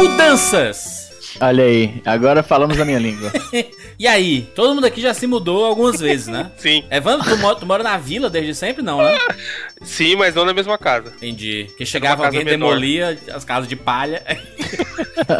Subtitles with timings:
[0.00, 1.10] Mudanças!
[1.42, 3.30] Olha aí, agora falamos a minha língua.
[3.98, 6.50] e aí, todo mundo aqui já se mudou algumas vezes, né?
[6.56, 6.84] Sim.
[6.90, 9.18] Evandro, tu, mora, tu mora na vila desde sempre, não, né?
[9.82, 11.12] Sim, mas não na mesma casa.
[11.18, 11.66] Entendi.
[11.76, 12.70] Que chegava Uma casa alguém, menor.
[12.70, 14.22] demolia as casas de palha.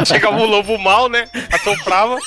[0.05, 1.27] Chegava um lobo mal, né?
[1.51, 2.19] Assoprava.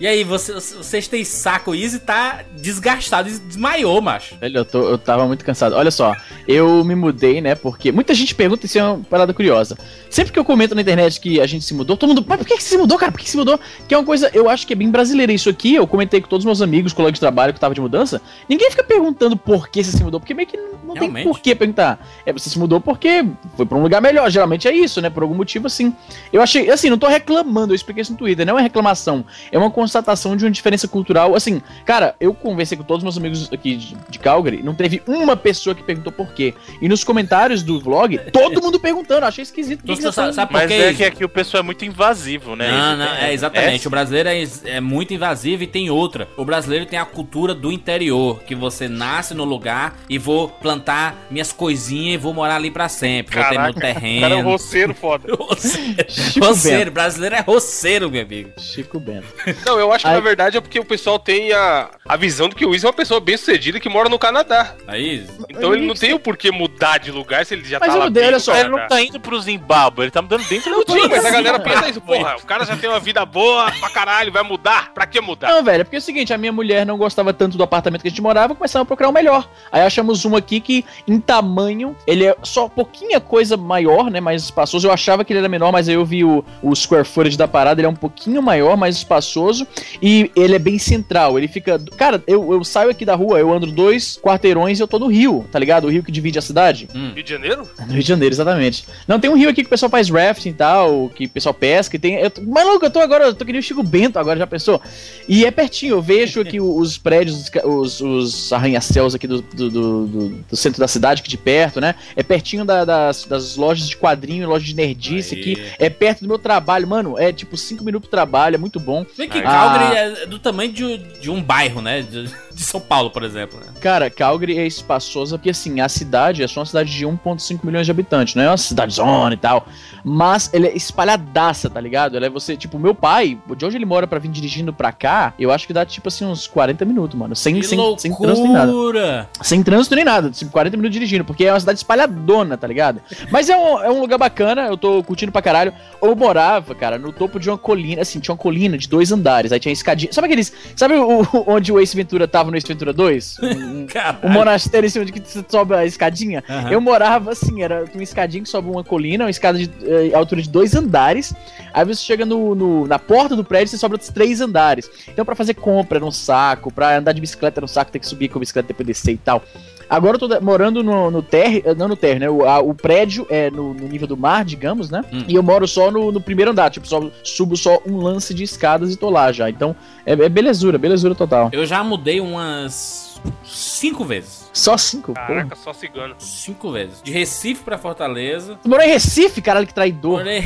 [0.00, 1.72] E aí, você, vocês têm saco?
[1.72, 4.36] O Easy tá desgastado, desmaiou, macho.
[4.36, 5.74] Velho, eu, tô, eu tava muito cansado.
[5.74, 6.14] Olha só,
[6.46, 7.56] eu me mudei, né?
[7.56, 9.76] Porque muita gente pergunta isso é uma parada curiosa.
[10.08, 12.24] Sempre que eu comento na internet que a gente se mudou, todo mundo.
[12.28, 13.10] Mas por que, que você se mudou, cara?
[13.10, 13.58] Por que, que se mudou?
[13.88, 15.32] Que é uma coisa, eu acho que é bem brasileira.
[15.32, 17.80] Isso aqui, eu comentei com todos os meus amigos, colegas de trabalho que tava de
[17.80, 18.22] mudança.
[18.48, 21.24] Ninguém fica perguntando por que você se mudou, porque meio que não, não tem Realmente.
[21.24, 22.06] por que perguntar.
[22.24, 23.24] É, você se mudou porque
[23.56, 24.30] foi pra um lugar melhor.
[24.30, 25.10] Geralmente é isso, né?
[25.10, 25.92] Por algum motivo assim.
[26.32, 29.58] Eu achei, assim, não tô reclamando, eu expliquei isso no Twitter, não é reclamação, é
[29.58, 31.34] uma constatação de uma diferença cultural.
[31.34, 35.02] Assim, cara, eu conversei com todos os meus amigos aqui de, de Calgary, não teve
[35.06, 36.54] uma pessoa que perguntou por quê.
[36.82, 39.82] E nos comentários do vlog, todo mundo perguntando, achei esquisito.
[39.82, 40.74] Que que você tá sabe, sabe por Mas quê?
[40.74, 42.70] é que aqui o pessoal é muito invasivo, né?
[42.70, 43.86] Não, não, é exatamente.
[43.86, 46.28] O brasileiro é, é muito invasivo e tem outra.
[46.36, 51.16] O brasileiro tem a cultura do interior, que você nasce no lugar e vou plantar
[51.30, 53.34] minhas coisinhas e vou morar ali pra sempre.
[53.36, 54.42] Vou ter meu Caraca, O cara é um terreno.
[54.50, 55.28] roceiro foda.
[55.38, 55.96] Roceiro.
[56.44, 56.90] Roceiro.
[56.90, 58.50] Brasileiro é roceiro, meu amigo.
[58.58, 59.26] Chico Bento.
[59.64, 62.54] Não, eu acho que na verdade é porque o pessoal tem a, a visão de
[62.54, 64.74] que o Izzy é uma pessoa bem sucedida que mora no Canadá.
[64.86, 67.94] Aí, Então ele não tem o porquê mudar de lugar se ele já Mas tá
[67.94, 70.46] lá mudei, bem olha no só, Ele não tá indo pro Zimbábue, ele tá mudando
[70.48, 73.24] dentro do Sim, mas a galera pensa isso, porra, o cara já tem uma vida
[73.24, 74.92] boa pra caralho, vai mudar?
[74.92, 75.48] Pra que mudar?
[75.48, 78.02] Não, velho, é porque é o seguinte, a minha mulher não gostava tanto do apartamento
[78.02, 79.48] que a gente morava, começamos a procurar um melhor.
[79.70, 84.42] Aí achamos um aqui que, em tamanho, ele é só pouquinha coisa maior, né, mais
[84.42, 84.86] espaçoso.
[84.88, 87.46] Eu achava que ele era menor, mas aí eu vi o, o square footage da
[87.46, 89.66] parada, ele é um pouquinho maior, mais espaçoso,
[90.02, 91.38] e ele é bem central.
[91.38, 91.78] Ele fica...
[91.96, 95.06] Cara, eu, eu saio aqui da rua, eu ando dois quarteirões e eu tô no
[95.08, 95.86] rio, tá ligado?
[95.86, 96.88] O rio que divide a cidade.
[96.94, 97.12] hum.
[97.14, 97.68] Rio de Janeiro?
[97.88, 98.84] No Rio de Janeiro, exatamente.
[99.06, 101.54] Não, tem um rio aqui que o pessoal faz rafting e tal, que o pessoal
[101.54, 102.14] pesca e tem.
[102.16, 104.46] Eu, tô- maluco, eu tô agora, eu tô que nem o Chico Bento agora, já
[104.46, 104.80] pensou?
[105.28, 110.06] E é pertinho, eu vejo aqui os prédios, os os, arranha-céus aqui do, do, do-
[110.06, 111.94] do- do centro da cidade, aqui de perto, né?
[112.16, 115.40] É pertinho da- das, das lojas de quadrinho, lojas de nerdice Aí.
[115.40, 115.62] aqui.
[115.78, 117.18] É perto do meu trabalho, mano.
[117.18, 119.04] É tipo 5 minutos de trabalho, é muito bom.
[119.16, 119.57] Vê que Ah.
[119.58, 122.02] Calgary é do tamanho de, de um bairro, né?
[122.02, 123.58] De, de São Paulo, por exemplo.
[123.60, 123.66] Né?
[123.80, 127.86] Cara, Calgary é espaçosa porque, assim, a cidade é só uma cidade de 1,5 milhões
[127.86, 129.66] de habitantes, não é uma cidade zona e tal.
[130.04, 132.16] Mas ela é espalhadaça, tá ligado?
[132.16, 135.32] Ela é você, tipo, meu pai, de onde ele mora pra vir dirigindo pra cá,
[135.38, 137.36] eu acho que dá, tipo assim, uns 40 minutos, mano.
[137.36, 139.28] Sem, Que sem, sem trânsito nem nada.
[139.40, 143.00] Sem trânsito nem nada, tipo, 40 minutos dirigindo, porque é uma cidade espalhadona, tá ligado?
[143.30, 145.72] Mas é um, é um lugar bacana, eu tô curtindo pra caralho.
[146.02, 149.52] Eu morava, cara, no topo de uma colina, assim, tinha uma colina de dois andares,
[149.52, 150.12] aí tinha escadinha.
[150.12, 150.52] Sabe aqueles.
[150.74, 153.38] Sabe o, onde o Ace Ventura tava no Ace Ventura 2?
[153.42, 153.86] Um,
[154.24, 156.42] um monastério em cima de que você sobe a escadinha.
[156.48, 156.70] Aham.
[156.70, 160.42] Eu morava assim, era uma escadinha que sobe uma colina, uma escada de eh, altura
[160.42, 161.34] de dois andares.
[161.72, 164.90] Aí você chega no, no- na porta do prédio, você sobe outros três andares.
[165.08, 167.98] Então, pra fazer compra era um saco, pra andar de bicicleta era um saco, ter
[167.98, 169.42] que subir com a bicicleta depois descer e tal.
[169.90, 172.30] Agora eu tô morando no, no térreo, eh, não no térreo, né?
[172.30, 175.02] O, a- o prédio é no, no nível do mar, digamos, né?
[175.12, 175.24] Hum.
[175.28, 178.42] E eu moro só no, no primeiro andar, tipo, só, subo só um lance de
[178.44, 179.48] escadas e tô lá já.
[179.48, 181.48] Então, é, é belezura, belezura total.
[181.52, 184.48] Eu já mudei umas cinco vezes.
[184.52, 185.26] Só cinco, porra.
[185.26, 186.14] Caraca, só cigano.
[186.18, 187.00] Cinco vezes.
[187.02, 188.58] De Recife pra Fortaleza.
[188.62, 190.18] Tu morou em Recife, caralho, que traidor.
[190.18, 190.42] Morei...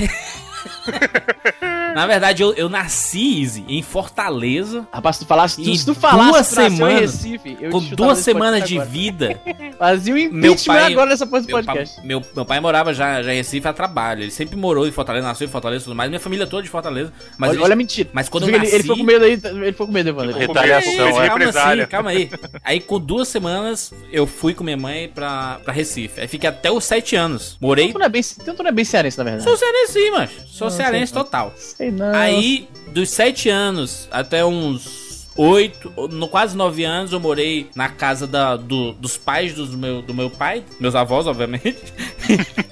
[1.94, 4.86] Na verdade, eu, eu nasci, Easy, em Fortaleza.
[4.90, 8.18] Rapaz, se tu falasse, E se tu falasse duas tu semanas, Recife, eu Com duas
[8.18, 8.88] semanas de agora.
[8.88, 9.40] vida.
[9.78, 12.00] Fazia o Meu impeachment pai- agora nessa porra pa- podcast.
[12.06, 14.22] meu, meu pai morava já, já em Recife a trabalho.
[14.22, 16.08] Ele sempre morou em Fortaleza, nasceu em Fortaleza e tudo mais.
[16.08, 17.12] Minha família toda de Fortaleza.
[17.36, 18.08] Mas olha, ele- olha a mentira.
[18.14, 20.30] mas quando Tu ele, ele nasci- foi com medo aí, ele foi com medo, Evandro.
[20.30, 20.52] Ele medo.
[20.54, 21.28] Retaliação, é.
[21.28, 22.30] calma assim, calma aí.
[22.64, 26.22] Aí com duas semanas eu fui com minha mãe pra, pra Recife.
[26.22, 27.58] Aí fiquei até os sete anos.
[27.60, 27.84] Morei.
[27.86, 29.44] Então tu não é bem, então tu não é bem cearense, na verdade.
[29.44, 31.24] Sou cearense, mas Sou Não, cearense não.
[31.24, 31.52] total.
[31.56, 32.14] Sei não.
[32.14, 35.00] Aí, dos sete anos até uns
[35.34, 40.02] oito, no quase nove anos, eu morei na casa da, do- dos pais dos meu,
[40.02, 41.78] do meu pai, meus avós, obviamente.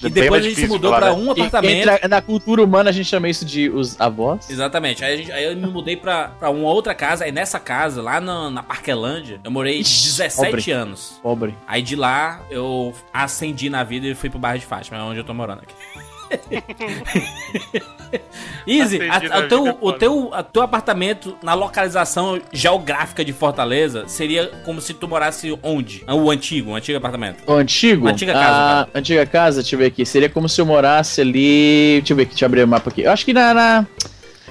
[0.00, 1.12] E depois a gente se mudou pra né?
[1.20, 1.88] um apartamento.
[1.88, 4.48] a- na cultura humana a gente chama isso de os avós.
[4.48, 5.04] Exatamente.
[5.04, 7.24] Aí, a gente- aí eu me mudei pra, pra uma outra casa.
[7.24, 10.70] Aí nessa casa, lá na, na Parquelândia, eu morei Ixi, 17 pobre.
[10.70, 11.18] anos.
[11.20, 11.54] Pobre.
[11.66, 15.18] Aí de lá eu ascendi na vida e fui pro bairro de Fátima, é onde
[15.18, 15.74] eu tô morando aqui.
[18.66, 24.46] Easy, a, a teu, o teu, a teu apartamento na localização geográfica de Fortaleza seria
[24.64, 26.04] como se tu morasse onde?
[26.08, 27.42] O antigo, o antigo apartamento.
[27.46, 28.06] O antigo?
[28.06, 30.04] Antiga casa, A antiga casa, deixa eu ver aqui.
[30.06, 31.98] Seria como se eu morasse ali.
[32.00, 33.02] Deixa eu ver aqui, deixa eu abrir o mapa aqui.
[33.02, 33.54] Eu acho que na.
[33.54, 33.86] na-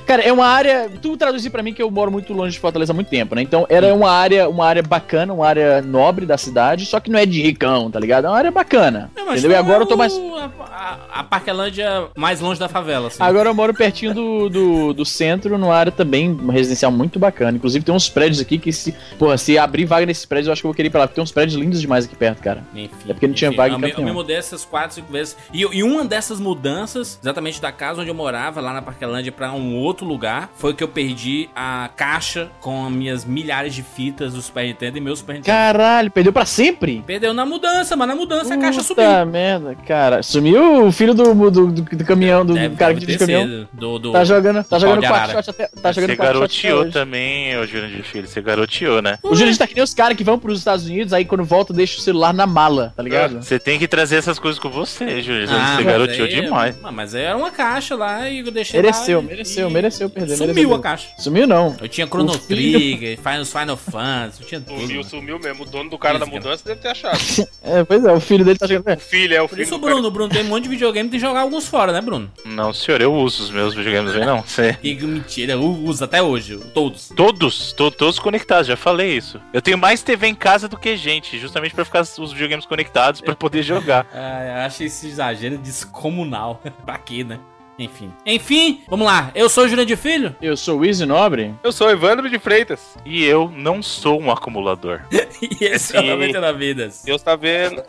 [0.06, 0.89] Cara, é uma área.
[1.01, 3.42] Tu traduzir pra mim que eu moro muito longe de Fortaleza há muito tempo, né?
[3.42, 7.19] Então era uma área, uma área bacana, uma área nobre da cidade, só que não
[7.19, 8.25] é de ricão, tá ligado?
[8.25, 9.09] É uma área bacana.
[9.15, 9.59] Não, mas entendeu?
[9.59, 10.13] E tu agora é eu tô mais.
[10.13, 10.31] o-
[10.71, 13.18] A, a, Parquelândia mais longe da favela, assim.
[13.21, 17.56] Agora eu moro pertinho do, do, do centro, numa área também uma residencial muito bacana.
[17.57, 18.94] Inclusive tem uns prédios aqui que se.
[19.19, 21.07] Porra, se abrir vaga nesses prédios, eu acho que eu vou querer ir pra lá,
[21.07, 22.63] porque tem uns prédios lindos demais aqui perto, cara.
[22.74, 25.38] Enfim, É porque não tinha enfim, vaga eu, eu me mudei essas quatro, cinco vezes.
[25.54, 29.51] E, e uma dessas mudanças, exatamente da casa onde eu morava, lá na Parquelândia, pra
[29.54, 34.33] um outro lugar, foi que eu perdi a caixa com as minhas milhares de fitas
[34.33, 35.47] do Super Nintendo e meu Super Nintendo.
[35.55, 37.03] Caralho, perdeu pra sempre?
[37.05, 39.03] Perdeu na mudança, mas na mudança a caixa subiu.
[39.05, 40.23] Puta merda, cara.
[40.23, 43.67] Sumiu o filho do, do, do, do caminhão, do, do Deve- cara que dirige caminhão.
[43.73, 45.67] Do, do, Tá jogando, tá do jogando quackshot até.
[45.81, 48.27] Tá jogando Você garoteou também, ô Júnior de Filho.
[48.27, 49.17] Você garoteou, né?
[49.23, 51.73] O Júlio tá que nem os caras que vão pros Estados Unidos, aí quando volta
[51.73, 53.41] deixa o celular na mala, tá ligado?
[53.41, 55.47] Você tem que trazer essas coisas com você, Júnior.
[55.51, 56.75] Ah, você garoteou aí- demais.
[56.83, 59.81] Ah, Mas era uma caixa lá e eu deixei Mereceu, lá e- mereceu, e mereceu
[60.10, 61.07] perder, Sumiu mereceu a caixa.
[61.18, 61.75] Sumiu não.
[61.81, 64.81] Eu tinha Chrono Trigger, Final, Final Fantasy, eu tinha tudo.
[64.81, 65.63] Sumiu, sumiu mesmo.
[65.63, 67.19] O dono do cara da mudança deve ter achado.
[67.63, 68.98] É, pois é, o filho dele tá jogando.
[68.98, 69.94] O filho, é o Por filho isso o do cara.
[69.95, 72.30] Bruno, Bruno tem um monte de videogame e tem que jogar alguns fora, né, Bruno?
[72.44, 74.42] Não, senhor, eu uso os meus videogames, vem não.
[74.44, 74.74] Você...
[74.74, 77.10] Que mentira, eu uso até hoje, todos.
[77.16, 79.39] Todos, to- todos conectados, já falei isso.
[79.54, 83.22] Eu tenho mais TV em casa do que gente, justamente pra ficar os videogames conectados
[83.22, 84.06] pra poder jogar.
[84.13, 86.62] Ah, eu acho esse exagero descomunal.
[86.86, 87.39] pra quê, né?
[87.81, 88.13] Enfim.
[88.25, 89.31] Enfim, vamos lá.
[89.33, 90.36] Eu sou o Jurandir Filho.
[90.42, 91.56] Eu sou o Easy Nobre.
[91.63, 92.95] Eu sou o Evandro de Freitas.
[93.04, 95.01] E eu não sou um acumulador.
[95.42, 96.10] E esse é o Sim.
[96.10, 97.01] 99 Vidas.
[97.04, 97.83] Deus tá vendo.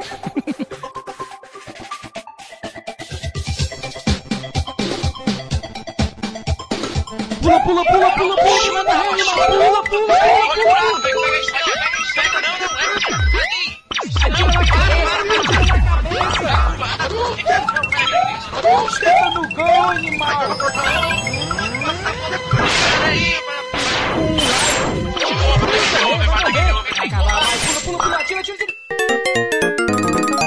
[7.42, 10.14] Pula, pula, pula, pula, pula, manda rede, pula, pula,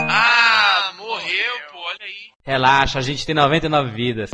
[0.08, 2.14] Ah, morreu, pô, olha aí.
[2.44, 4.32] Relaxa, a gente tem 99 vidas.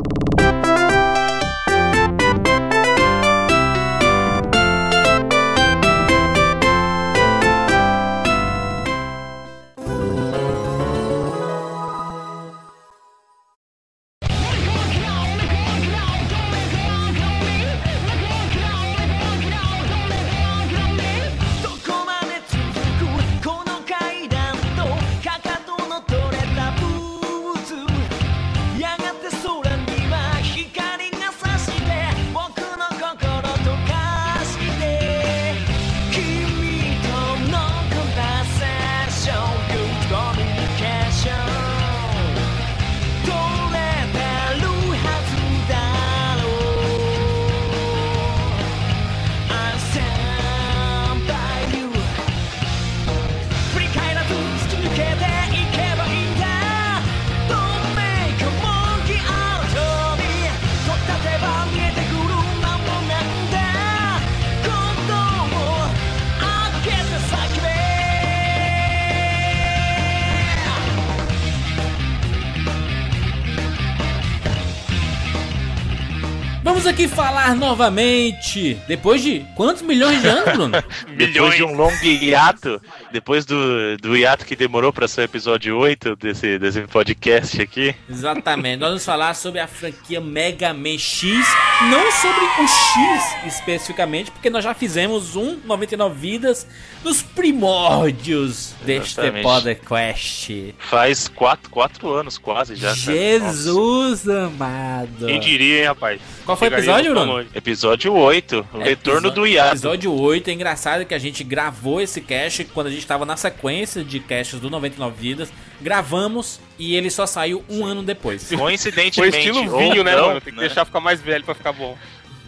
[76.82, 78.76] Vamos aqui falar novamente.
[78.88, 80.72] Depois de quantos milhões de anos, Bruno?
[81.16, 82.82] Depois de um longo hiato,
[83.12, 87.94] depois do, do hiato que demorou pra ser o episódio 8 desse, desse podcast aqui,
[88.08, 88.80] Exatamente.
[88.80, 91.46] Nós vamos falar sobre a franquia Mega Man X,
[91.90, 96.66] não sobre o X especificamente, porque nós já fizemos um 99 vidas
[97.04, 100.74] nos primórdios deste podcast.
[100.78, 102.94] faz 4 quatro anos quase já.
[102.94, 105.26] Jesus amado.
[105.26, 106.20] Quem diria, hein, rapaz?
[106.44, 107.46] Qual foi o episódio, Bruno?
[107.54, 109.72] Episódio 8, o retorno do hiato.
[109.72, 110.48] Episódio 8.
[110.48, 114.20] É engraçado que a gente gravou esse cast quando a gente tava na sequência de
[114.20, 115.52] casts do 99 Vidas.
[115.80, 118.48] Gravamos e ele só saiu um ano depois.
[118.48, 119.38] Foi Coincidentemente.
[119.38, 120.40] estilo ou vinho, né, não, mano?
[120.40, 120.66] Tem que né?
[120.66, 121.96] deixar ficar mais velho pra ficar bom.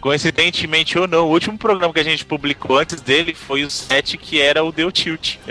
[0.05, 4.19] Coincidentemente ou não, o último programa que a gente publicou antes dele foi o 7,
[4.19, 5.37] que era o Deu Tilt.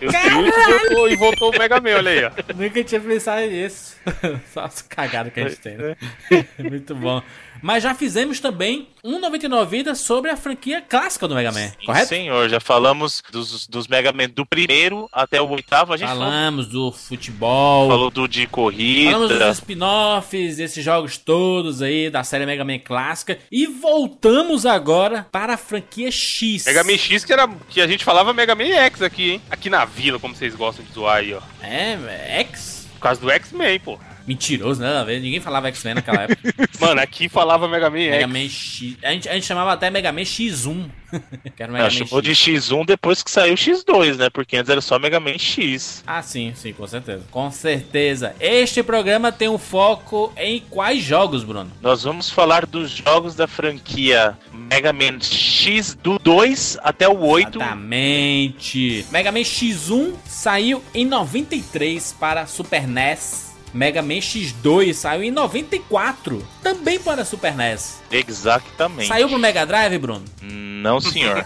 [0.00, 2.30] E voltou, e voltou o Mega Man, olha aí, ó.
[2.56, 3.96] Nunca tinha pensado nisso.
[4.52, 5.96] Só as cagadas que a gente tem, né?
[6.58, 7.22] Muito bom.
[7.62, 11.86] Mas já fizemos também um 99 vidas sobre a franquia clássica do Mega Man, Sim,
[11.86, 12.08] correto?
[12.08, 15.92] Senhor, já falamos dos, dos Mega Man do primeiro até o oitavo.
[15.92, 19.12] A gente falou, Falamos do futebol, falou do de corrida.
[19.12, 23.38] falamos dos spin-offs, desses jogos todos aí da série Mega Man clássica.
[23.50, 26.64] E voltamos agora para a franquia X.
[26.66, 29.42] Mega Man X que, era, que a gente falava Mega Man X aqui, hein?
[29.50, 31.40] Aqui na vila, como vocês gostam de zoar aí, ó.
[31.62, 32.88] É, X?
[32.94, 33.98] Por causa do X-Men, pô.
[34.26, 35.20] Mentiroso, nada a ver.
[35.20, 36.54] Ninguém falava X-Men naquela época.
[36.80, 38.32] Mano, aqui falava Mega Man Mega X.
[38.32, 38.96] Man X.
[39.02, 40.90] A gente, a gente chamava até Mega Man X1.
[41.56, 42.38] que era o Mega Ela Man chamou X.
[42.38, 44.30] de X1 depois que saiu o X2, né?
[44.30, 46.02] Porque antes era só Mega Man X.
[46.06, 47.24] Ah, sim, sim, com certeza.
[47.30, 48.34] Com certeza.
[48.40, 51.70] Este programa tem um foco em quais jogos, Bruno?
[51.80, 57.58] Nós vamos falar dos jogos da franquia Mega Man X do 2 até o 8.
[57.58, 59.06] Exatamente.
[59.10, 63.49] Mega Man X1 saiu em 93 para Super NES.
[63.72, 68.00] Mega Man X2 saiu em 94, também para Super NES.
[68.10, 69.08] Exatamente.
[69.08, 70.24] Saiu pro Mega Drive, Bruno?
[70.42, 71.44] Não, senhor.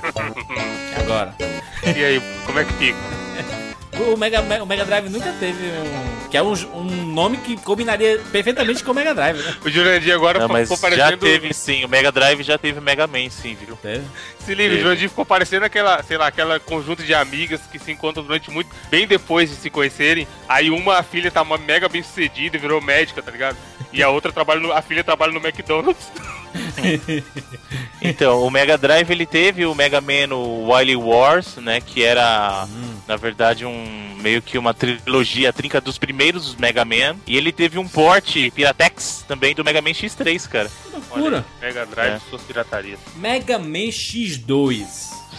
[0.99, 1.35] Agora.
[1.85, 2.99] E aí, como é que fica?
[4.01, 6.29] O Mega, o Mega Drive nunca teve um.
[6.29, 9.57] Que é um, um nome que combinaria perfeitamente com o Mega Drive, né?
[9.65, 11.25] O Jurandir agora Não, mas ficou já parecendo.
[11.25, 11.85] teve sim.
[11.85, 13.77] O Mega Drive já teve Mega Man, sim, viu?
[13.77, 14.05] Teve.
[14.41, 17.93] Se liga, o Jurandir ficou parecendo aquela, sei lá, aquela conjunto de amigas que se
[17.93, 18.71] encontram durante muito.
[18.91, 20.27] bem depois de se conhecerem.
[20.49, 23.57] Aí uma a filha tá uma mega bem sucedida e virou médica, tá ligado?
[23.93, 26.11] E a outra trabalha no, a filha trabalha no McDonald's.
[28.03, 31.81] Então, o Mega Drive ele teve o Mega Man o Wily Wars, né?
[31.81, 32.69] Que era,
[33.09, 37.17] na verdade, um meio que uma trilogia, a trinca dos primeiros Mega Man.
[37.27, 40.71] E ele teve um port Piratex também do Mega Man X3, cara.
[40.93, 41.45] Loucura.
[41.61, 42.21] Mega Drive É.
[42.29, 42.99] suas piratarias.
[43.17, 44.85] Mega Man X2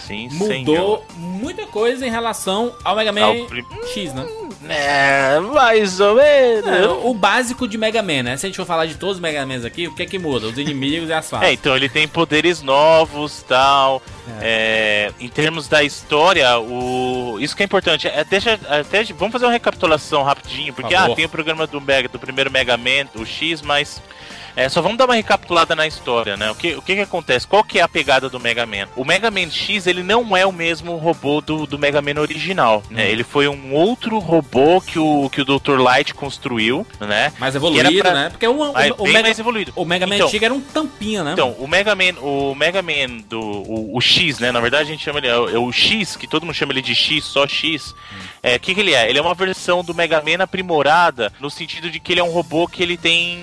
[0.06, 0.60] Sim, senhor.
[0.60, 4.26] mudou muita coisa em relação ao Mega Man Ao prim- X, né?
[4.68, 6.66] É, mais ou menos.
[6.68, 8.38] É, o básico de Mega Man, né?
[8.38, 10.18] Se a gente for falar de todos os Mega Mans aqui, o que é que
[10.18, 10.48] muda?
[10.48, 11.48] Os inimigos e as fases.
[11.48, 14.02] É, então ele tem poderes novos tal.
[14.42, 18.08] É, em termos da história, o isso que é importante.
[18.08, 21.80] É, deixa, até, vamos fazer uma recapitulação rapidinho, porque Por ah, tem o programa do
[21.80, 24.02] Mega, do primeiro Mega Man, o X, mas
[24.56, 26.50] é, só vamos dar uma recapitulada na história, né?
[26.52, 27.48] O que, o que que acontece?
[27.48, 28.88] Qual que é a pegada do Mega Man?
[28.96, 32.82] O Mega Man X, ele não é o mesmo robô do, do Mega Man original,
[32.90, 33.04] né?
[33.06, 33.08] Hum.
[33.10, 35.80] Ele foi um outro robô que o, que o Dr.
[35.80, 37.34] Light construiu, né?
[37.40, 38.30] Mais evoluído, pra- né?
[38.30, 39.74] Porque o, o, Mas o bem Mega, mais evoluído.
[39.76, 41.34] o Mega Man Então, antigo era um tampinha, né?
[41.34, 44.52] Então, o Mega Man, o Mega Man do o, o X, né?
[44.52, 46.72] Na verdade a gente chama ele é o, é o X, que todo mundo chama
[46.74, 47.94] ele de X, só X.
[48.42, 49.10] É, o que, que ele é?
[49.10, 52.32] Ele é uma versão do Mega Man aprimorada no sentido de que ele é um
[52.32, 53.40] robô que ele tem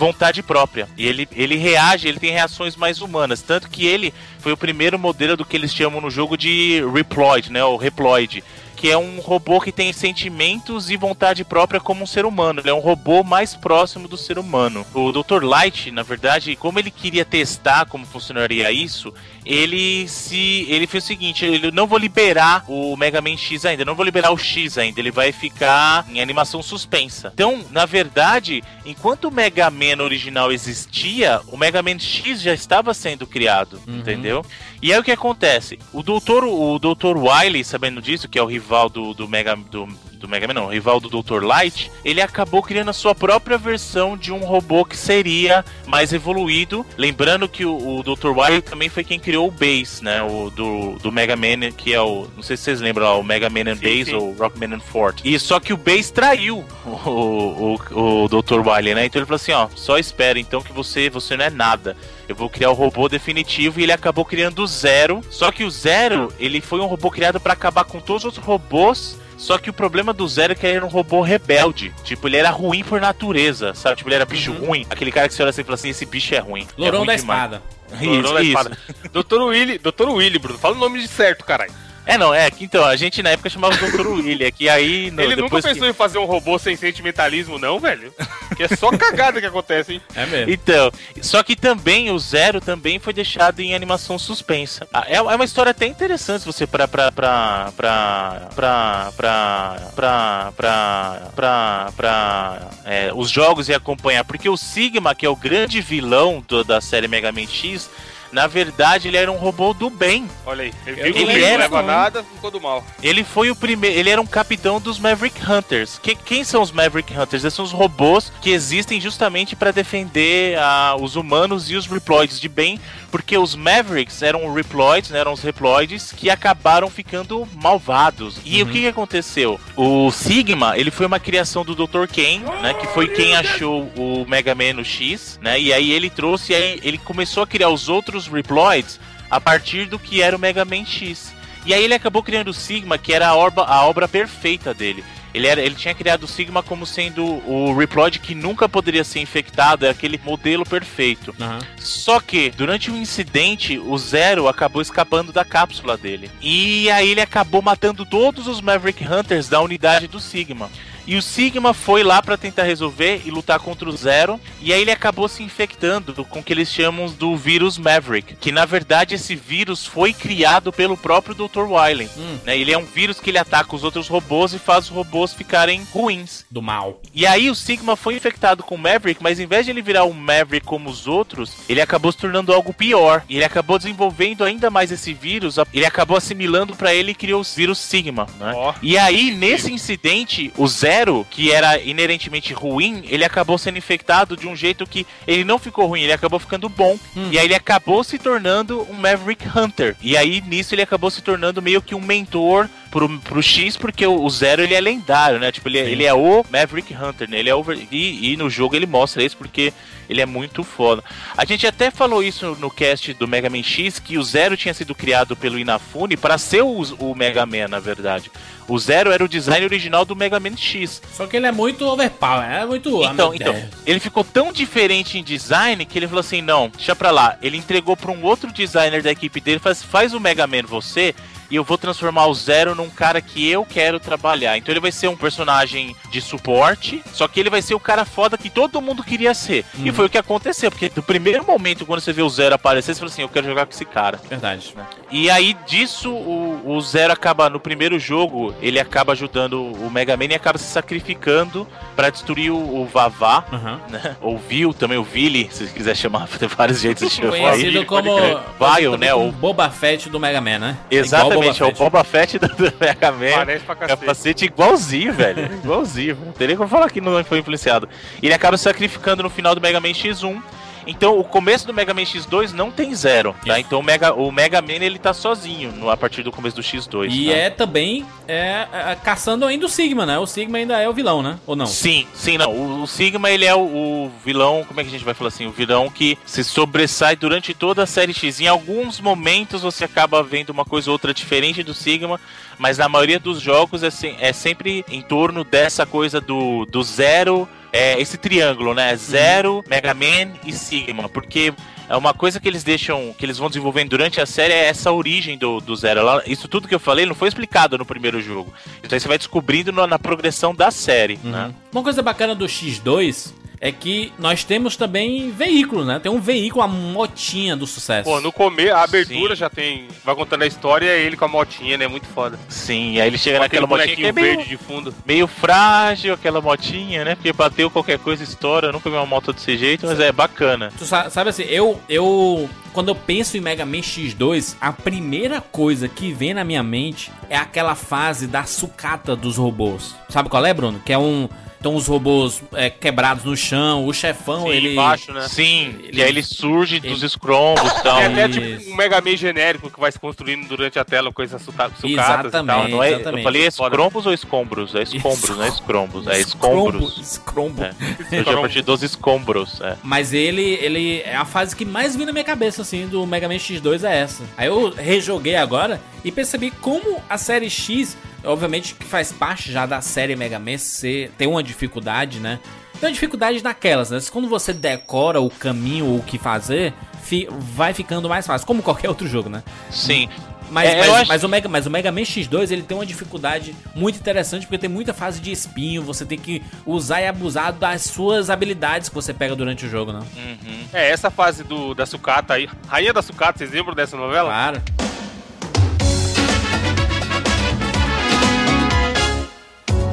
[0.00, 0.88] vontade própria.
[0.96, 3.42] E ele, ele reage, ele tem reações mais humanas.
[3.42, 7.52] Tanto que ele foi o primeiro modelo do que eles chamam no jogo de Reploid,
[7.52, 7.62] né?
[7.62, 8.42] O Reploid.
[8.80, 12.60] Que é um robô que tem sentimentos e vontade própria como um ser humano.
[12.60, 14.86] Ele é um robô mais próximo do ser humano.
[14.94, 15.44] O Dr.
[15.44, 19.12] Light, na verdade, como ele queria testar como funcionaria isso,
[19.44, 20.64] ele se.
[20.68, 24.04] ele fez o seguinte: ele não vou liberar o Mega Man X ainda, não vou
[24.04, 27.30] liberar o X ainda, ele vai ficar em animação suspensa.
[27.34, 32.94] Então, na verdade, enquanto o Mega Man original existia, o Mega Man X já estava
[32.94, 34.42] sendo criado, entendeu?
[34.80, 35.78] E aí o que acontece?
[35.92, 36.44] O Dr.
[36.44, 37.18] o Dr.
[37.18, 39.88] Wily, sabendo disso, que é o rival do, do Mega do,
[40.20, 41.42] do Mega Man, não, rival do Dr.
[41.42, 46.84] Light, ele acabou criando a sua própria versão de um robô que seria mais evoluído.
[46.96, 48.28] Lembrando que o, o Dr.
[48.28, 50.22] Wily também foi quem criou o Base, né?
[50.22, 52.28] O do, do Mega Man, que é o.
[52.36, 54.14] Não sei se vocês lembram, ó, o Mega Man and Sim, Base sim.
[54.14, 55.20] ou Rockman and Fort.
[55.24, 58.60] E só que o Base traiu o, o, o Dr.
[58.66, 59.06] Wily, né?
[59.06, 61.96] Então ele falou assim: ó, só espera então que você, você não é nada.
[62.30, 65.20] Eu vou criar o robô definitivo e ele acabou criando o Zero.
[65.28, 69.18] Só que o Zero, ele foi um robô criado pra acabar com todos os robôs.
[69.36, 71.92] Só que o problema do Zero é que ele era um robô rebelde.
[72.04, 73.96] Tipo, ele era ruim por natureza, sabe?
[73.96, 74.86] Tipo, ele era bicho ruim.
[74.88, 76.62] Aquele cara que você olha assim e fala assim: esse bicho é ruim.
[76.62, 77.40] é Lourão ruim da demais.
[77.42, 77.62] espada.
[78.00, 78.50] Lourão Isso, da isso.
[78.50, 78.78] espada.
[79.12, 79.40] Dr.
[79.42, 80.08] Willy, Dr.
[80.10, 80.58] Willy, Bruno.
[80.58, 81.72] Fala o nome de certo, caralho.
[82.10, 84.06] É, não, é que então, a gente na época chamava o Dr.
[84.06, 85.10] Willy, é que aí.
[85.10, 88.12] no- Ele nunca depois que- pensou em fazer um robô sem sentimentalismo, não, velho?
[88.56, 90.02] Que é só cagada que acontece, hein?
[90.14, 90.52] É mesmo.
[90.52, 90.90] Então,
[91.22, 94.86] só que também o Zero também foi deixado em animação suspensa.
[94.92, 99.80] Ah, É, é uma história até interessante se você pra pra pra pra pra pra
[99.94, 105.36] pra pra pra, pra é, os jogos e acompanhar, porque o Sigma, que é o
[105.36, 107.88] grande vilão do- da série Mega Man X,
[108.32, 110.28] na verdade ele era um robô do bem.
[110.46, 110.74] Olha aí.
[110.86, 111.86] Ele ele não lembro, leva não.
[111.86, 112.84] nada, ficou do mal.
[113.02, 113.98] Ele foi o primeiro.
[113.98, 115.98] Ele era um capitão dos Maverick Hunters.
[115.98, 117.42] Que, quem são os Maverick Hunters?
[117.42, 122.40] Eles são os robôs que existem justamente para defender ah, os humanos e os Reploids
[122.40, 122.80] de bem.
[123.10, 128.38] Porque os Mavericks eram Reploids, né, eram os Reploids que acabaram ficando malvados.
[128.44, 129.58] E o que, que aconteceu?
[129.76, 132.06] O Sigma, ele foi uma criação do Dr.
[132.06, 132.72] Ken, né?
[132.74, 135.58] Que foi quem achou o Mega Man no X, né?
[135.60, 139.86] E aí ele trouxe, e aí ele começou a criar os outros Reploids a partir
[139.86, 141.32] do que era o Mega Man X.
[141.66, 145.04] E aí ele acabou criando o Sigma, que era a, orba- a obra perfeita dele.
[145.32, 149.20] Ele, era, ele tinha criado o Sigma como sendo o Reploid que nunca poderia ser
[149.20, 151.34] infectado, é aquele modelo perfeito.
[151.40, 151.58] Aham.
[151.78, 156.30] Só que, durante um incidente, o Zero acabou escapando da cápsula dele.
[156.40, 160.70] E aí ele acabou matando todos os Maverick Hunters da unidade do Sigma.
[161.10, 164.40] E o Sigma foi lá pra tentar resolver e lutar contra o Zero.
[164.60, 168.36] E aí ele acabou se infectando com o que eles chamam do vírus Maverick.
[168.36, 171.62] Que na verdade esse vírus foi criado pelo próprio Dr.
[171.62, 172.08] Wily.
[172.16, 172.38] Hum.
[172.44, 172.56] Né?
[172.56, 175.84] Ele é um vírus que ele ataca os outros robôs e faz os robôs ficarem
[175.92, 176.44] ruins.
[176.48, 177.00] Do mal.
[177.12, 180.04] E aí o Sigma foi infectado com o Maverick, mas em vez de ele virar
[180.04, 183.24] um Maverick como os outros, ele acabou se tornando algo pior.
[183.28, 187.40] E ele acabou desenvolvendo ainda mais esse vírus, ele acabou assimilando pra ele e criou
[187.40, 188.52] os vírus Sigma, né?
[188.54, 188.74] Ó.
[188.80, 190.99] E aí, nesse incidente, o Zero,
[191.30, 195.86] que era inerentemente ruim, ele acabou sendo infectado de um jeito que ele não ficou
[195.86, 196.98] ruim, ele acabou ficando bom.
[197.30, 199.96] E aí ele acabou se tornando um Maverick Hunter.
[200.02, 204.06] E aí, nisso, ele acabou se tornando meio que um mentor pro, pro X, porque
[204.06, 205.50] o, o Zero ele é lendário, né?
[205.52, 207.38] Tipo, ele, é- ele é o Maverick Hunter, né?
[207.38, 207.78] Ele é over...
[207.90, 209.72] e, e no jogo ele mostra isso porque
[210.08, 211.04] ele é muito foda.
[211.36, 214.74] A gente até falou isso no cast do Mega Man X, que o Zero tinha
[214.74, 218.28] sido criado pelo Inafune para ser o, o Mega Man, na verdade.
[218.66, 221.00] O Zero era o design original do Mega Man X.
[221.12, 222.88] Só que ele é muito overpower, é muito.
[223.04, 226.94] Então, meu então, ele ficou tão diferente em design que ele falou assim: não, deixa
[226.96, 227.36] pra lá.
[227.40, 231.14] Ele entregou pra um outro designer da equipe dele, faz, faz o Mega Man você.
[231.50, 234.56] E eu vou transformar o Zero num cara que eu quero trabalhar.
[234.56, 238.04] Então ele vai ser um personagem de suporte, só que ele vai ser o cara
[238.04, 239.64] foda que todo mundo queria ser.
[239.84, 242.94] E foi o que aconteceu, porque no primeiro momento, quando você vê o Zero aparecer,
[242.94, 244.20] você fala assim: eu quero jogar com esse cara.
[244.28, 244.74] Verdade.
[245.10, 250.16] E aí disso o, o Zero acaba no primeiro jogo, ele acaba ajudando o Mega
[250.16, 251.66] Man e acaba se sacrificando
[251.96, 253.80] pra destruir o, o Vavá, Aham.
[253.88, 254.16] né?
[254.20, 257.30] Ou Vil também, o Vili, se você quiser chamar, tem vários jeitos de chamar.
[257.30, 258.14] Conhecido como.
[258.16, 259.12] Vile, né?
[259.12, 260.76] como O, Boba Fett do Mega Man, né?
[260.90, 262.48] exatamente, é Igual o Boba Fett do,
[262.80, 263.32] Mega Man.
[263.34, 264.00] Parece pra cacete.
[264.00, 265.52] Capacete igualzinho, velho.
[265.54, 266.18] Igualzinho.
[266.26, 267.88] Não tem nem como falar que não foi influenciado.
[268.22, 270.42] Ele acaba se sacrificando no final do Mega Man X1.
[270.86, 273.58] Então, o começo do Mega Man X2 não tem zero, tá?
[273.58, 273.66] Isso.
[273.66, 276.62] Então, o Mega, o Mega Man, ele tá sozinho no, a partir do começo do
[276.62, 277.08] X2.
[277.10, 277.32] E tá?
[277.32, 280.18] é também é, é, caçando ainda o Sigma, né?
[280.18, 281.38] O Sigma ainda é o vilão, né?
[281.46, 281.66] Ou não?
[281.66, 282.52] Sim, sim, não.
[282.52, 285.28] O, o Sigma, ele é o, o vilão, como é que a gente vai falar
[285.28, 285.46] assim?
[285.46, 288.40] O vilão que se sobressai durante toda a série X.
[288.40, 292.20] Em alguns momentos você acaba vendo uma coisa ou outra diferente do Sigma,
[292.58, 297.48] mas na maioria dos jogos é, é sempre em torno dessa coisa do, do zero,
[297.72, 298.94] é, esse triângulo, né?
[298.96, 301.52] Zero, Mega Man e Sigma, porque
[301.88, 304.92] é uma coisa que eles deixam, que eles vão desenvolvendo durante a série é essa
[304.92, 306.00] origem do, do Zero.
[306.00, 308.52] Ela- isso tudo que eu falei não foi explicado no primeiro jogo.
[308.82, 311.46] Então aí você vai descobrindo na, na progressão da série, né?
[311.46, 311.54] Uhum.
[311.72, 315.98] Uma coisa bacana do X2 é que nós temos também veículos, né?
[315.98, 318.08] Tem um veículo, a motinha do sucesso.
[318.08, 319.40] Pô, no começo, a abertura Sim.
[319.40, 319.86] já tem.
[320.02, 321.86] Vai contando a história e é ele com a motinha, né?
[321.86, 322.38] Muito foda.
[322.48, 324.94] Sim, aí ele chega Com naquela motinha que é meio, verde de fundo.
[325.04, 327.14] meio frágil, aquela motinha, né?
[327.14, 328.68] Porque bateu qualquer coisa, estoura.
[328.68, 330.72] Eu nunca vi uma moto desse jeito, mas é bacana.
[330.78, 332.48] Tu sa- sabe assim, eu, eu.
[332.72, 337.10] Quando eu penso em Mega Man X2, a primeira coisa que vem na minha mente
[337.28, 339.94] é aquela fase da sucata dos robôs.
[340.08, 340.80] Sabe qual é, Bruno?
[340.82, 341.28] Que é um.
[341.60, 344.72] Estão os robôs é, quebrados no chão, o chefão, Sim, ele.
[344.72, 345.28] embaixo, né?
[345.28, 348.00] Sim, Ele- e aí ele surge ele- dos escombros e tal.
[348.00, 351.22] É até tipo um Mega Man genérico que vai se construindo durante a tela com
[351.22, 352.24] essas suca- sucatas e tal.
[352.30, 352.70] Exatamente.
[352.70, 353.18] Não é, exatamente.
[353.18, 353.76] eu falei Foda.
[353.76, 354.74] escombros ou escombros?
[354.74, 356.96] É escombros, não é escombros, é escombros.
[356.98, 357.62] Escrombo.
[357.62, 357.72] É.
[358.08, 359.76] Surge a partir dos escombros, é.
[359.82, 363.28] Mas ele, ele é a fase que mais vem na minha cabeça, assim, do Mega
[363.28, 364.22] Man X2 é essa.
[364.34, 369.66] Aí eu rejoguei agora e percebi como a série X, obviamente que faz parte já
[369.66, 372.38] da série Mega Man, ser, tem uma dificuldade, né?
[372.80, 373.98] Tem uma dificuldade naquelas, né?
[374.10, 378.62] Quando você decora o caminho ou o que fazer, fi- vai ficando mais fácil, como
[378.62, 379.42] qualquer outro jogo, né?
[379.70, 380.08] Sim.
[380.50, 382.84] Mas, É, mas, acho- mas o Mega, mas o Mega Man X2 ele tem uma
[382.84, 387.52] dificuldade muito interessante porque tem muita fase de espinho, você tem que usar e abusar
[387.52, 390.00] das suas habilidades que você pega durante o jogo, né?
[390.16, 390.64] Uhum.
[390.72, 392.48] É, essa fase do, da sucata aí.
[392.66, 394.28] Rainha da sucata, vocês lembram dessa novela?
[394.30, 394.62] Claro.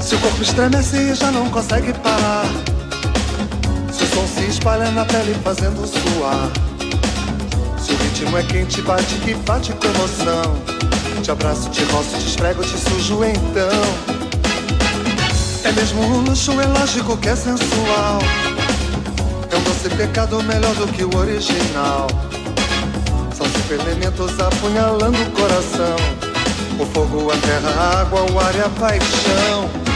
[0.08, 2.46] Se o corpo estremece e já não consegue parar.
[3.92, 6.50] Se o som se espalha na pele fazendo suar.
[7.78, 10.56] Se o ritmo é quente, bate que bate com emoção.
[11.22, 13.84] Te abraço, te roço, te esfrego, te sujo então.
[15.66, 18.20] É mesmo um luxo, é lógico que é sensual.
[19.52, 22.08] É um doce pecado melhor do que o original.
[23.36, 25.98] São cinco elementos apunhalando o coração.
[26.80, 29.87] O fogo, a terra, a água, o ar e a paixão.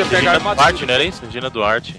[0.00, 0.54] É você pega a Regina armadura.
[0.54, 1.24] Duarte, não era isso?
[1.24, 1.96] Regina Duarte.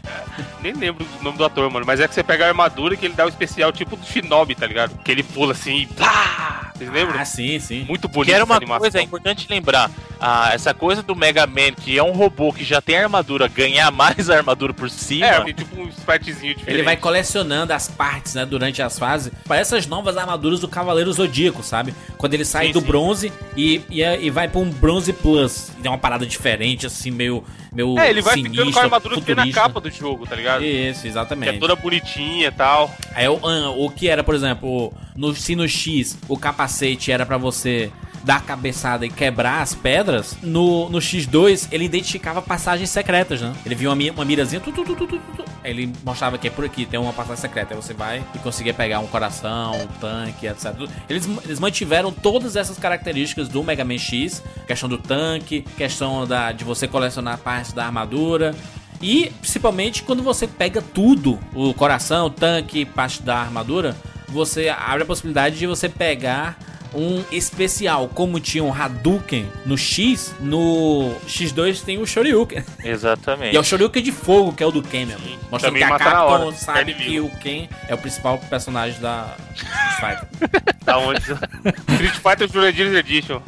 [0.62, 1.85] Nem lembro o nome do ator, mano.
[1.85, 4.55] Mas é que você pega a armadura que ele dá o especial tipo do Shinobi,
[4.55, 4.97] tá ligado?
[5.03, 5.85] Que ele pula assim e.
[5.85, 6.68] Plá!
[6.79, 7.19] Vocês lembram?
[7.19, 7.83] Ah, sim, sim.
[7.87, 8.79] Muito bonito Que era uma animação.
[8.79, 12.63] coisa, é importante lembrar, ah, essa coisa do Mega Man, que é um robô que
[12.63, 15.25] já tem armadura, ganhar mais armadura por cima.
[15.25, 16.75] É, tem tipo um spritezinho diferente.
[16.75, 19.31] Ele vai colecionando as partes, né, durante as fases.
[19.47, 21.93] Parece as novas armaduras do Cavaleiro Zodíaco, sabe?
[22.17, 22.85] Quando ele sai Sim, do sim.
[22.87, 25.71] bronze e, e, e vai pra um bronze plus.
[25.81, 27.43] Tem uma parada diferente, assim, meio.
[27.71, 29.61] meio É, ele vai ficando com a armadura que tem na futurista.
[29.61, 30.63] capa do jogo, tá ligado?
[30.63, 31.55] Isso, Que exatamente.
[31.55, 32.93] é toda bonitinha e tal.
[33.13, 36.68] Aí o, ah, o que era, por exemplo, no, se no X o capacete
[37.12, 37.91] era pra você
[38.23, 43.53] dar cabeçada e quebrar as pedras, no, no X2 ele identificava passagens secretas, né?
[43.65, 45.45] Ele via uma, uma mirazinha, tu, tu, tu, tu, tu, tu.
[45.63, 47.73] Ele mostrava que é por aqui, tem uma passagem secreta.
[47.73, 50.73] Aí você vai e conseguia pegar um coração, um tanque, etc.
[51.10, 56.51] Eles, eles mantiveram todas essas características do Mega Man X, questão do tanque, questão da,
[56.51, 58.55] de você colecionar partes da armadura.
[59.01, 63.95] E principalmente quando você pega tudo, o coração, o tanque, parte da armadura,
[64.31, 66.57] você abre a possibilidade de você pegar
[66.93, 72.63] um especial, como tinha um Hadouken no X, no X2 tem o Shoryuken.
[72.84, 73.54] Exatamente.
[73.54, 75.39] E é o Shoryuken de fogo, que é o do Ken mesmo.
[75.52, 79.36] Mostrando Também que a Capcom sabe carne que o Ken é o principal personagem da
[79.56, 80.69] Street Fighter.
[80.89, 81.19] Da onde?
[81.21, 83.41] Street Fighter Jurandir Edition.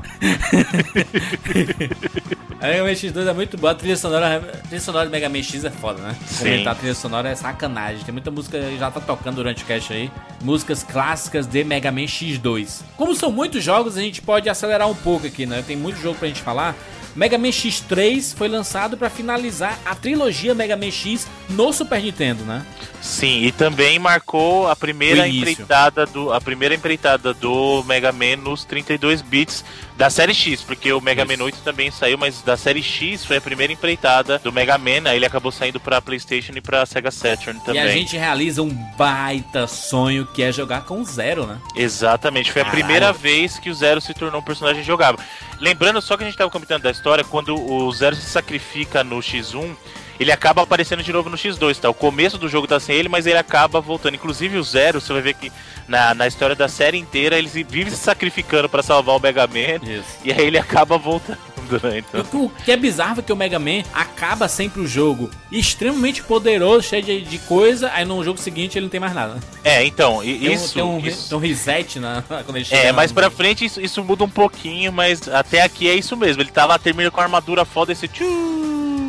[2.61, 5.27] A Mega Man X2 é muito boa, a trilha sonora, a trilha sonora de Mega
[5.27, 6.15] Man X é foda, né?
[6.27, 6.43] Sim.
[6.43, 8.03] Comentar a trilha sonora é sacanagem.
[8.03, 10.11] Tem muita música que já tá tocando durante o cast aí.
[10.43, 12.83] Músicas clássicas de Mega Man X2.
[12.95, 15.63] Como são muitos jogos, a gente pode acelerar um pouco aqui, né?
[15.65, 16.75] Tem muito jogo pra gente falar.
[17.15, 22.43] Mega Man X3 foi lançado pra finalizar a trilogia Mega Man X no Super Nintendo,
[22.45, 22.65] né?
[23.01, 28.63] Sim, e também marcou a primeira empreitada do a primeira empreitada do Mega Man nos
[28.63, 29.65] 32 bits
[30.01, 31.37] da série X, porque o Mega Isso.
[31.37, 35.07] Man 8 também saiu, mas da série X foi a primeira empreitada do Mega Man,
[35.07, 37.83] aí ele acabou saindo pra PlayStation e pra Sega Saturn também.
[37.83, 41.59] E a gente realiza um baita sonho que é jogar com o Zero, né?
[41.75, 42.83] Exatamente, foi a Caralho.
[42.83, 45.23] primeira vez que o Zero se tornou um personagem jogável.
[45.59, 49.19] Lembrando só que a gente tava comentando da história, quando o Zero se sacrifica no
[49.19, 49.75] X1,
[50.19, 51.89] ele acaba aparecendo de novo no X2, tá?
[51.89, 54.15] O começo do jogo tá sem ele, mas ele acaba voltando.
[54.15, 55.51] Inclusive o Zero, você vai ver que
[55.87, 59.83] na, na história da série inteira, ele vive se sacrificando pra salvar o Mega Man,
[59.89, 60.05] Isso.
[60.23, 61.37] e aí ele acaba voltando,
[61.83, 61.97] né?
[61.99, 66.21] Então, O que é bizarro é que o Mega Man acaba sempre o jogo extremamente
[66.23, 69.37] poderoso, cheio de, de coisa, aí no jogo seguinte ele não tem mais nada.
[69.63, 70.69] é, então, e- Tem, isso...
[70.69, 71.29] um, tem, um, isso...
[71.29, 72.81] tem um reset na, quando ele chega.
[72.81, 76.41] É, mais pra frente isso, isso muda um pouquinho, mas até aqui é isso mesmo.
[76.41, 78.25] Ele tá lá, termina com a armadura foda, esse tchu,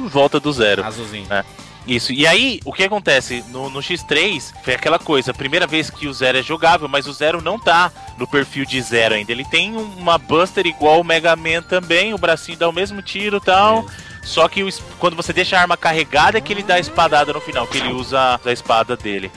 [0.09, 0.85] volta do zero.
[0.85, 1.27] Azulzinho.
[1.31, 1.45] É.
[1.85, 3.45] Isso, e aí, o que acontece?
[3.49, 7.09] No, no X3 foi aquela coisa, a primeira vez que o Zero é jogável, mas
[7.09, 9.33] o Zero não tá no perfil de Zero ainda.
[9.33, 13.03] Ele tem um- uma Buster igual o Mega Man também, o bracinho dá o mesmo
[13.03, 13.85] tiro e tal.
[14.23, 14.69] Só que o
[15.01, 17.79] quando você deixa a arma carregada é que ele dá a espadada no final, que
[17.79, 19.29] ele usa a espada dele.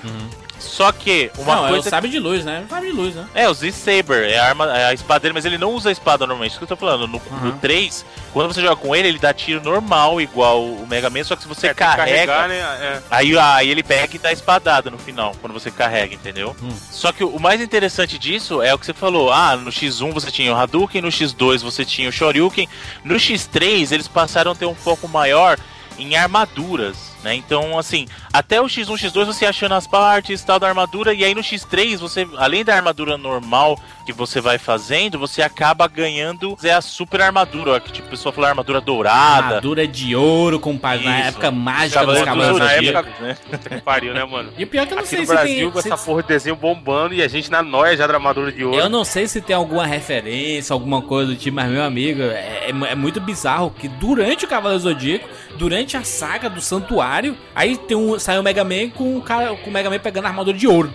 [0.66, 2.64] Só que uma não, é o coisa sabe de luz, né?
[2.66, 3.26] O sabe de luz, né?
[3.34, 5.92] é, o Z-Saber, é a, arma, é a espada dele, mas ele não usa a
[5.92, 6.52] espada normalmente.
[6.52, 7.08] Isso que eu tô falando.
[7.08, 7.38] No, Uhum.
[7.46, 11.24] no 3, quando você joga com ele, ele dá tiro normal, igual o Mega Man,
[11.24, 12.06] só que se você É, carrega.
[12.34, 12.56] carregar, né?
[12.60, 13.02] É.
[13.10, 16.56] Aí, aí ele pega e dá espadada no final, quando você carrega, entendeu?
[16.62, 16.70] Hum.
[16.92, 19.32] Só que o mais interessante disso é o que você falou.
[19.32, 22.68] Ah, no X1 você tinha o Hadouken, no X2 você tinha o Shoryuken.
[23.04, 25.58] No X3 eles passaram a ter um foco maior
[25.98, 27.34] em armaduras, né?
[27.34, 31.34] Então, assim, até o X1, X2 você achando as partes tal da armadura, e aí
[31.34, 36.72] no X3 você, além da armadura normal que você vai fazendo, você acaba ganhando é
[36.72, 39.48] a super armadura, ó, que tipo, a pessoa falou armadura dourada.
[39.48, 43.38] Armadura de ouro com pa- na época mágica dos Cavaleiros na época- né?
[43.70, 44.52] Que pariu, né, mano?
[44.58, 45.72] E o pior é que eu não Aqui sei no se Brasil, tem.
[45.72, 48.52] com essa se- porra de desenho bombando e a gente na noia já da armadura
[48.52, 48.78] de ouro.
[48.78, 52.70] Eu não sei se tem alguma referência, alguma coisa do tipo, mas meu amigo, é,
[52.70, 57.76] é- é muito bizarro que durante o Cavaleiro Zodíaco, durante a saga do Santuário, aí
[57.78, 60.30] tem um, sai o Mega Man com o, cara, com o Mega Man pegando a
[60.30, 60.94] armadura de ouro.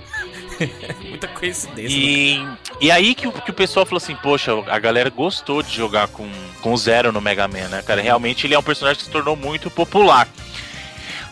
[1.00, 1.96] Muita coincidência.
[1.96, 2.46] E,
[2.80, 6.08] e aí que o, que o pessoal falou assim, poxa, a galera gostou de jogar
[6.08, 8.00] com, com Zero no Mega Man, né, cara?
[8.00, 10.28] Realmente ele é um personagem que se tornou muito popular.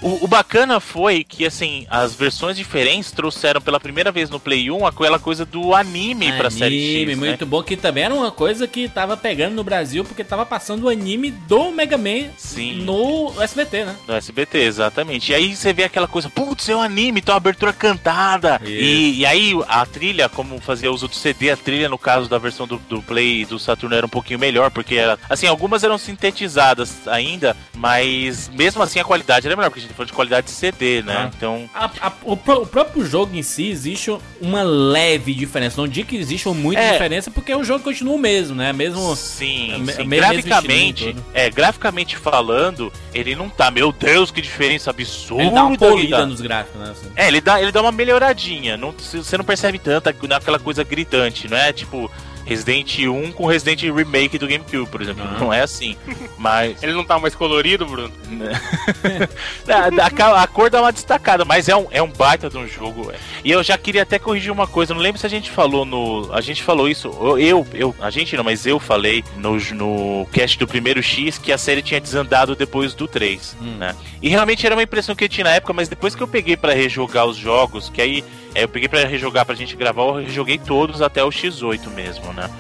[0.03, 4.71] O, o bacana foi que, assim, as versões diferentes trouxeram pela primeira vez no Play
[4.71, 7.15] 1 aquela coisa do anime, pra série X, né?
[7.15, 10.85] muito bom, que também era uma coisa que tava pegando no Brasil, porque tava passando
[10.85, 12.83] o anime do Mega Man Sim.
[12.83, 13.97] no SBT, né?
[14.07, 15.33] No SBT, exatamente.
[15.33, 18.61] E aí você vê aquela coisa, putz, é um anime, então abertura cantada.
[18.65, 22.39] E, e aí a trilha, como fazia uso do CD, a trilha, no caso da
[22.39, 25.19] versão do, do Play do Saturno, era um pouquinho melhor, porque era.
[25.29, 29.88] Assim, algumas eram sintetizadas ainda, mas mesmo assim a qualidade era melhor, porque a gente
[29.89, 31.15] tá falando de qualidade de CD, né?
[31.25, 31.31] Ah.
[31.37, 31.69] Então.
[31.75, 35.81] A- a- o, o próprio jogo em si existe uma leve diferença.
[35.81, 36.93] Não digo que existe muita É.
[36.93, 38.73] diferença, porque o jogo continua o mesmo, né?
[38.73, 39.15] Mesmo.
[39.17, 40.05] Sim, é sim.
[40.05, 45.43] mesmo graficamente, é, graficamente falando, ele não tá, meu Deus, que diferença absurda.
[45.43, 46.91] Ele dá uma polida nos gráficos, né?
[46.91, 47.07] assim.
[47.17, 48.77] É, ele dá, ele dá uma melhoradinha.
[48.77, 51.73] Não, você não percebe tanto aqu- naquela coisa gritante, não é?
[51.73, 52.11] Tipo,
[52.49, 55.23] Resident 1 com Resident Remake do GameCube, por exemplo.
[55.23, 55.37] Ah.
[55.39, 55.97] Não é assim.
[56.39, 56.83] Mas.
[56.83, 58.11] Ele não tá mais colorido, Bruno?
[59.69, 62.67] a, a- a cor dá uma destacada, mas é um, é um baita de um
[62.67, 63.11] jogo.
[63.13, 63.17] é.
[63.45, 64.95] E eu já queria até corrigir uma coisa.
[64.95, 66.31] Não lembro se a gente falou no.
[66.33, 67.09] A gente falou isso.
[67.39, 71.53] eu- Eu, a gente não, mas eu falei no, no cast do primeiro X que
[71.53, 73.95] a série tinha desandado depois do 3, né?
[74.23, 76.57] E realmente era uma impressão que eu tinha na época, mas depois que eu peguei
[76.57, 80.15] pra rejogar os jogos, que aí é, eu peguei pra rejogar pra gente gravar, eu
[80.15, 82.51] rejoguei todos até o X8 mesmo, né?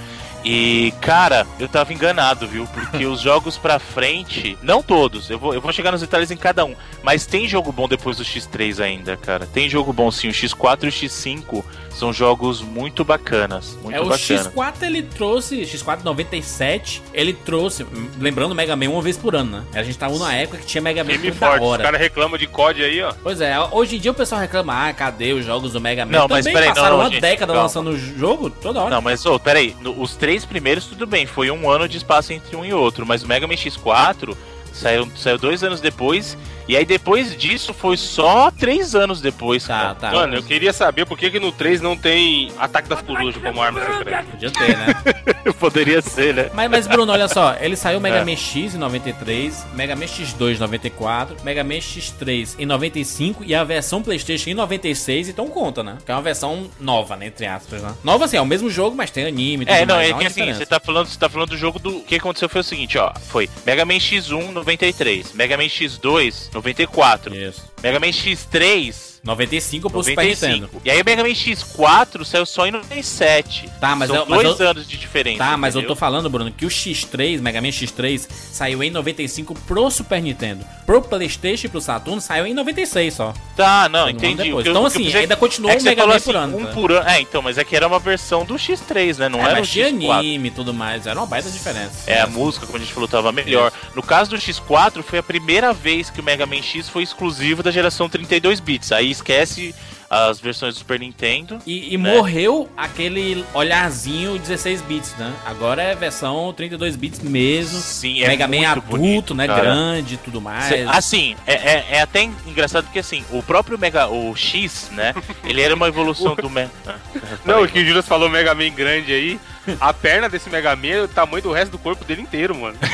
[0.45, 2.67] E, cara, eu tava enganado, viu?
[2.67, 6.37] Porque os jogos pra frente, não todos, eu vou, eu vou chegar nos detalhes em
[6.37, 9.47] cada um, mas tem jogo bom depois do X3 ainda, cara.
[9.47, 14.01] Tem jogo bom sim, o X4 e o X5 são jogos muito bacanas, muito É,
[14.01, 14.47] o bacanas.
[14.49, 17.85] X4 ele trouxe, X4 97, ele trouxe,
[18.21, 19.65] lembrando o Mega Man uma vez por ano, né?
[19.75, 21.63] A gente tava numa época que tinha Mega Man Game forte.
[21.63, 21.83] Os hora.
[21.83, 23.13] caras reclamam de COD aí, ó.
[23.23, 26.13] Pois é, hoje em dia o pessoal reclama, ah, cadê os jogos do Mega Man?
[26.13, 27.63] Não, mas Também peraí, passaram não, uma gente, década calma.
[27.63, 28.91] lançando o jogo toda hora.
[28.91, 32.33] Não, mas ô, peraí, no- os três primeiros tudo bem, foi um ano de espaço
[32.33, 34.37] entre um e outro, mas o Mega Man X4
[34.73, 36.37] saiu, saiu dois anos depois,
[36.69, 39.95] e aí depois disso foi só três anos depois, Tá, cara.
[39.95, 40.13] tá.
[40.13, 43.61] Mano, eu queria saber por que, que no 3 não tem ataque das corujas como
[43.63, 44.25] arma secreta.
[44.31, 44.95] Podia ter, né?
[45.59, 46.51] Poderia ser, né?
[46.55, 48.25] mas, mas, Bruno, olha só, ele saiu Mega É.
[48.25, 53.55] Man X em 93, Mega Man X2 em 94, Mega Man X3 em 95 e
[53.55, 55.99] a versão PlayStation em 96, então conta, né?
[56.05, 57.27] Que é uma versão nova, né?
[57.27, 57.95] Entre aspas, né?
[58.05, 60.15] Nova assim, é o mesmo jogo, mas tem anime e tudo É, não, mais, é
[60.15, 61.99] que assim, você tá falando, você tá falando do jogo do.
[61.99, 63.13] O que aconteceu foi o seguinte, ó.
[63.29, 67.65] Foi Mega Man X1 93, Mega Man X2 94, Isso.
[67.83, 70.63] Mega Man X3 95 pro Super Nintendo.
[70.69, 70.83] 95.
[70.85, 73.69] E aí o Mega Man X4 saiu só em 97.
[73.81, 75.39] Tá, mas São eu- mas dois eu- anos de diferença.
[75.39, 79.55] Tá, mas eu tô falando, Bruno, que o X3, Mega Man X3, saiu em 95
[79.55, 80.65] pro Super Nintendo.
[80.87, 83.35] Pro Playstation e pro Saturno saiu em 96 só.
[83.57, 84.53] Tá, não, Um entendi.
[84.53, 86.37] O eu- Então, o assim, pensei- ainda continuou é um você Mega Man assim, por
[86.37, 86.73] ano, Um tá?
[86.73, 87.09] por ano.
[87.09, 89.29] É, então, mas é que era uma versão do X3, né?
[89.29, 90.11] Não É, era o mas tinha X4.
[90.19, 92.11] anime e tudo mais, era uma baita diferença.
[92.11, 93.73] É, a música, como a gente falou, tava melhor.
[93.95, 97.63] No caso do X4, foi a primeira vez que o Mega Man X foi exclusivo
[97.63, 98.93] da geração 32 bits.
[98.93, 99.75] Aí esquece
[100.11, 101.59] as versões do Super Nintendo.
[101.67, 102.15] E, e Né?
[102.15, 105.35] morreu aquele olharzinho 16 bits, né?
[105.45, 107.79] Agora é versão 32 bits mesmo.
[107.79, 109.47] Sim, é Mega Man adulto, bonito, né?
[109.47, 109.61] cara.
[109.61, 110.65] Grande e tudo mais.
[110.65, 115.15] Cê- Assim, é, é, é até engraçado porque assim, o próprio Mega, o X, né?
[115.45, 116.71] Ele era uma evolução do Mega.
[117.45, 119.39] Não, o que o Juras falou Mega Man grande aí,
[119.79, 122.79] a perna desse Mega Man é o tamanho do resto do corpo dele inteiro, mano.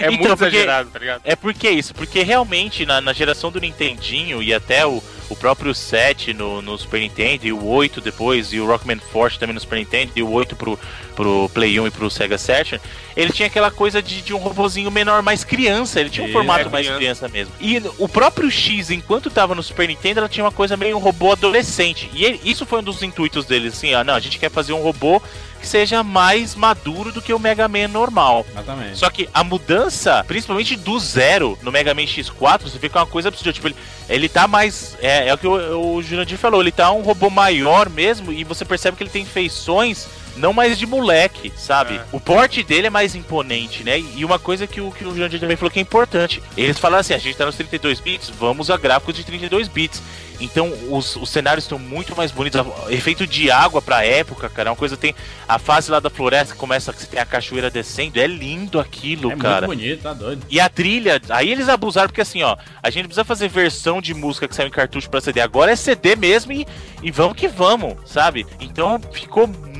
[0.00, 1.20] É Então, muito porque- exagerado, tá ligado?
[1.24, 5.74] É porque isso, porque realmente na, na geração do Nintendinho e até o, o próprio
[5.74, 9.60] 7 no, no Super Nintendo e o 8 depois, e o Rockman Force também no
[9.60, 10.78] Super Nintendo, e o 8 pro,
[11.16, 12.80] pro Play 1 e pro Sega Saturn,
[13.16, 16.66] ele tinha aquela coisa de, de um robozinho menor, mais criança, ele tinha um formato
[16.68, 16.98] é mais criança.
[16.98, 17.54] criança mesmo.
[17.60, 21.00] E o próprio X, enquanto tava no Super Nintendo, ela tinha uma coisa meio um
[21.00, 22.10] robô adolescente.
[22.12, 24.72] E ele- isso foi um dos intuitos deles, assim, ah, não, a gente quer fazer
[24.72, 25.22] um robô
[25.64, 28.44] que seja mais maduro do que o Mega Man normal.
[28.50, 28.98] Exatamente.
[28.98, 33.00] Só que a mudança, principalmente do zero no Mega Man X4, você vê que é
[33.00, 33.54] uma coisa absurda.
[33.54, 34.94] Tipo, ele, ele tá mais.
[35.00, 38.44] É, é o que o, o Jurandir falou, ele tá um robô maior mesmo e
[38.44, 40.06] você percebe que ele tem feições.
[40.36, 41.96] Não mais de moleque, sabe?
[41.96, 42.04] É.
[42.12, 43.98] O porte dele é mais imponente, né?
[43.98, 46.42] E uma coisa que o, que o Jurandir também falou que é importante.
[46.56, 50.02] Eles falaram assim: a gente tá nos 32 bits, vamos a gráficos de 32 bits.
[50.40, 52.60] Então os, os cenários estão muito mais bonitos.
[52.88, 54.68] Efeito de água pra época, cara.
[54.68, 55.14] é Uma coisa tem.
[55.48, 58.20] A fase lá da floresta começa que você tem a cachoeira descendo.
[58.20, 59.66] É lindo aquilo, é cara.
[59.66, 60.44] muito bonito, tá doido.
[60.50, 64.12] E a trilha, aí eles abusaram, porque assim, ó, a gente precisa fazer versão de
[64.14, 65.40] música que saiu em cartucho pra CD.
[65.40, 66.66] Agora é CD mesmo e,
[67.02, 68.46] e vamos que vamos, sabe?
[68.60, 69.73] Então ficou muito,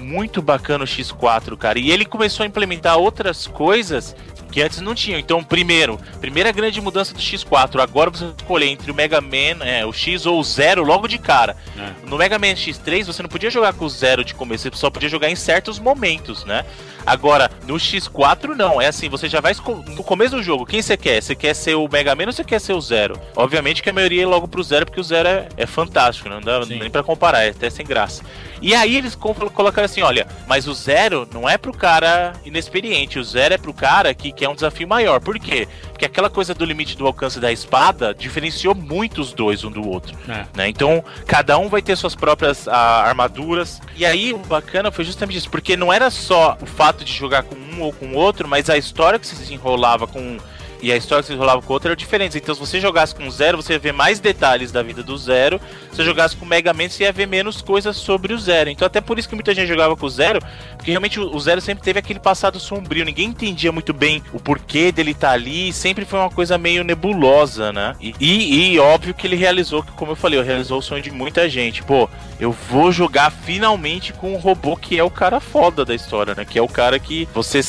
[0.00, 1.78] muito bacana o X4, cara.
[1.78, 4.14] E ele começou a implementar outras coisas
[4.50, 5.18] que antes não tinham.
[5.18, 7.80] Então, primeiro, primeira grande mudança do X4.
[7.80, 11.18] Agora você escolher entre o Mega Man, é, o X ou o Zero logo de
[11.18, 11.56] cara.
[11.76, 12.08] É.
[12.08, 14.88] No Mega Man X3 você não podia jogar com o Zero de começo, você só
[14.88, 16.64] podia jogar em certos momentos, né?
[17.04, 19.54] Agora, no X4 não, é assim, você já vai
[19.94, 21.22] no começo do jogo, quem você quer?
[21.22, 23.20] Você quer ser o Mega Man ou você quer ser o Zero?
[23.36, 26.40] Obviamente que a maioria é logo pro Zero, porque o Zero é, é fantástico, não
[26.40, 26.78] dá Sim.
[26.78, 28.24] nem pra comparar, é até sem graça.
[28.62, 33.18] E aí eles co- colocaram assim, olha, mas o Zero não é pro cara inexperiente,
[33.18, 35.20] o Zero é pro cara que quer um desafio maior.
[35.20, 35.68] Por quê?
[35.90, 39.86] Porque aquela coisa do limite do alcance da espada diferenciou muito os dois um do
[39.88, 40.44] outro É.
[40.54, 40.68] né?
[40.68, 43.80] Então, cada um vai ter suas próprias ah, armaduras.
[43.96, 47.42] E aí, o bacana foi justamente isso, porque não era só o fato de jogar
[47.42, 50.38] com um ou com outro, mas a história que se desenrolava com
[50.82, 52.36] e a história que se rolava com o outro eram diferentes.
[52.36, 55.60] Então, se você jogasse com Zero, você ia ver mais detalhes da vida do Zero.
[55.90, 58.70] Se você jogasse com Mega Man, você ia ver menos coisas sobre o Zero.
[58.70, 60.40] Então, até por isso que muita gente jogava com o Zero,
[60.76, 63.04] porque realmente o Zero sempre teve aquele passado sombrio.
[63.04, 65.72] Ninguém entendia muito bem o porquê dele estar ali.
[65.72, 67.94] Sempre foi uma coisa meio nebulosa, né?
[68.00, 71.48] E, e, e óbvio que ele realizou, como eu falei, realizou o sonho de muita
[71.48, 71.82] gente.
[71.82, 72.08] Pô,
[72.38, 76.44] eu vou jogar finalmente com um robô que é o cara foda da história, né?
[76.44, 77.62] Que é o cara que você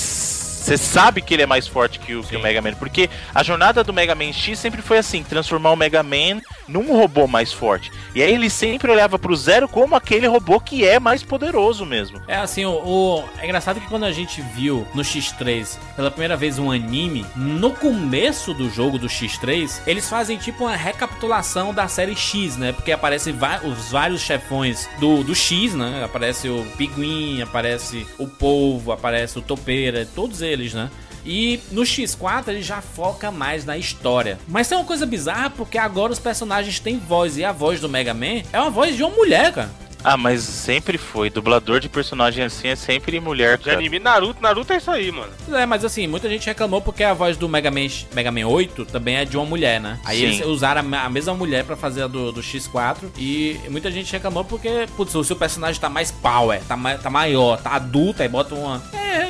[0.68, 3.42] você sabe que ele é mais forte que o, que o Mega Man, porque a
[3.42, 7.52] jornada do Mega Man X sempre foi assim, transformar o Mega Man num robô mais
[7.54, 7.92] forte.
[8.14, 12.22] E aí ele sempre olhava pro Zero como aquele robô que é mais poderoso mesmo.
[12.28, 16.36] É assim, o, o- é engraçado que quando a gente viu no X3 pela primeira
[16.36, 21.88] vez um anime, no começo do jogo do X3, eles fazem tipo uma recapitulação da
[21.88, 22.72] série X, né?
[22.74, 26.04] Porque aparecem os vários chefões do, do X, né?
[26.04, 30.90] Aparece o Pinguim, aparece o Polvo, aparece o Topeira, todos eles, né?
[31.26, 34.38] E no X4 ele já foca mais na história.
[34.48, 37.90] Mas tem uma coisa bizarra porque agora os personagens têm voz e a voz do
[37.90, 39.70] Mega Man é uma voz de uma mulher, cara.
[40.04, 41.30] Ah, mas sempre foi.
[41.30, 45.32] Dublador de personagem assim é sempre mulher, De anime Naruto, Naruto é isso aí, mano.
[45.52, 48.86] É, mas assim, muita gente reclamou porque a voz do Mega Man, Mega Man 8
[48.86, 50.00] também é de uma mulher, né?
[50.06, 50.24] Aí Sim.
[50.26, 53.92] eles usaram a, me- a mesma mulher pra fazer a do, do X4 e muita
[53.92, 57.72] gente reclamou porque, putz, o seu personagem tá mais power, tá, ma- tá maior, tá
[57.72, 58.82] adulto, aí bota uma...
[58.94, 59.27] É,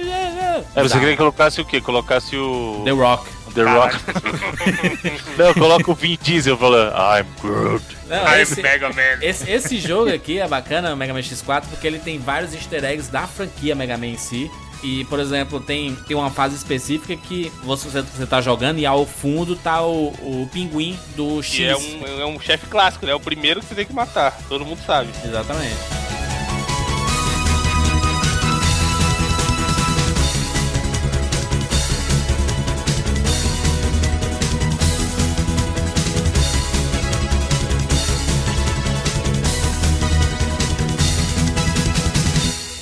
[0.76, 1.82] você queria que colocasse o quê?
[1.82, 2.82] Colocasse o.
[2.84, 3.30] The Rock.
[3.54, 3.96] The Rock.
[5.38, 7.84] Não, coloca o Vin Diesel falando I'm Groot.
[8.08, 9.02] Não, I'm esse, Mega Man.
[9.22, 12.84] esse, esse jogo aqui é bacana, o Mega Man X4, porque ele tem vários easter
[12.84, 14.52] eggs da franquia Mega Man em si.
[14.84, 19.06] E, por exemplo, tem, tem uma fase específica que você, você tá jogando e ao
[19.06, 21.56] fundo tá o, o pinguim do X.
[21.56, 23.12] Que é um, é um chefe clássico, né?
[23.12, 24.38] É o primeiro que você tem que matar.
[24.48, 25.10] Todo mundo sabe.
[25.26, 26.17] Exatamente.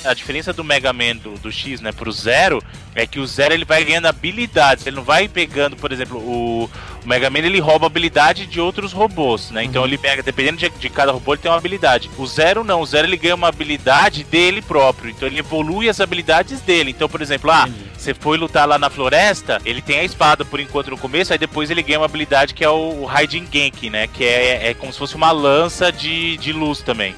[0.06, 2.62] A diferença do Mega Man do, do X, né, pro Zero,
[2.94, 4.86] é que o Zero ele vai ganhando habilidades.
[4.86, 6.64] Ele não vai pegando, por exemplo, o,
[7.04, 9.64] o Mega Man ele rouba habilidade de outros robôs, né?
[9.64, 12.10] Então ele pega, dependendo de, de cada robô, ele tem uma habilidade.
[12.16, 15.10] O Zero não, o Zero ele ganha uma habilidade dele próprio.
[15.10, 16.90] Então ele evolui as habilidades dele.
[16.90, 20.60] Então, por exemplo, ah, você foi lutar lá na floresta, ele tem a espada por
[20.60, 24.06] enquanto no começo, aí depois ele ganha uma habilidade que é o, Raiden Genki, né?
[24.06, 27.14] Que é, é como se fosse uma lança de, de luz também.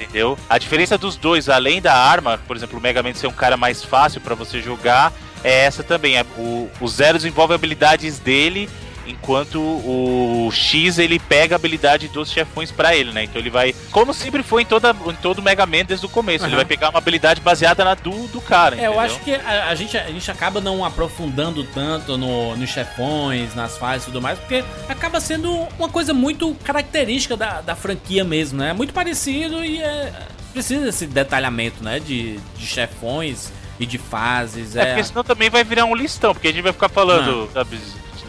[0.00, 0.38] Entendeu?
[0.48, 3.56] A diferença dos dois, além da arma, por exemplo, o Mega Man ser um cara
[3.56, 5.12] mais fácil pra você jogar,
[5.42, 6.16] é essa também.
[6.16, 8.68] É, O, o Zero desenvolve habilidades dele,
[9.10, 13.24] enquanto o X ele pega a habilidade dos chefões pra ele, né?
[13.24, 16.44] Então ele vai, como sempre foi em, toda, em todo Mega Man desde o começo,
[16.44, 16.56] ele Aham.
[16.56, 18.76] vai pegar uma habilidade baseada na do, do cara.
[18.76, 19.00] É, eu entendeu?
[19.00, 23.76] acho que a, a gente, a gente acaba não aprofundando tanto no, nos chefões, nas
[23.76, 28.58] fases e tudo mais, porque acaba sendo uma coisa muito característica da, da franquia mesmo,
[28.58, 28.70] né?
[28.70, 30.12] É muito parecido e é,
[30.52, 31.98] precisa desse detalhamento, né?
[32.00, 34.76] De, de chefões e de fases.
[34.76, 37.48] É, É, porque senão também vai virar um listão, porque a gente vai ficar falando,
[37.52, 37.78] sabe,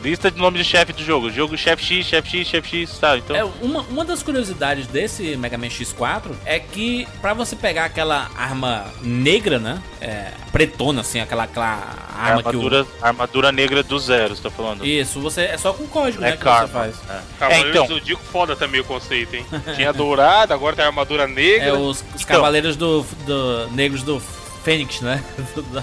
[0.02, 1.30] lista de nome de chefe do jogo.
[1.30, 3.18] Jogo chefe X, chefe X, chefe X, tá?
[3.18, 3.36] Então.
[3.36, 8.30] É, uma, uma das curiosidades desse Mega Man X4 é que pra você pegar aquela
[8.36, 9.82] arma negra, né?
[10.00, 11.80] É, pretona, assim, aquela, aquela
[12.14, 12.60] a arma que o.
[12.60, 14.86] armadura, armadura negra do zero, você tá falando?
[14.86, 16.32] Isso, você é só com código, né?
[16.32, 16.96] é Que você faz.
[17.10, 17.20] É.
[17.40, 17.86] Cavaleiro É, então.
[17.88, 19.46] do Zodíaco foda também o conceito, hein?
[19.76, 21.70] Tinha dourada, agora tem a armadura negra.
[21.70, 24.22] É os, os cavaleiros do, do negros do
[24.64, 25.24] Fênix, né?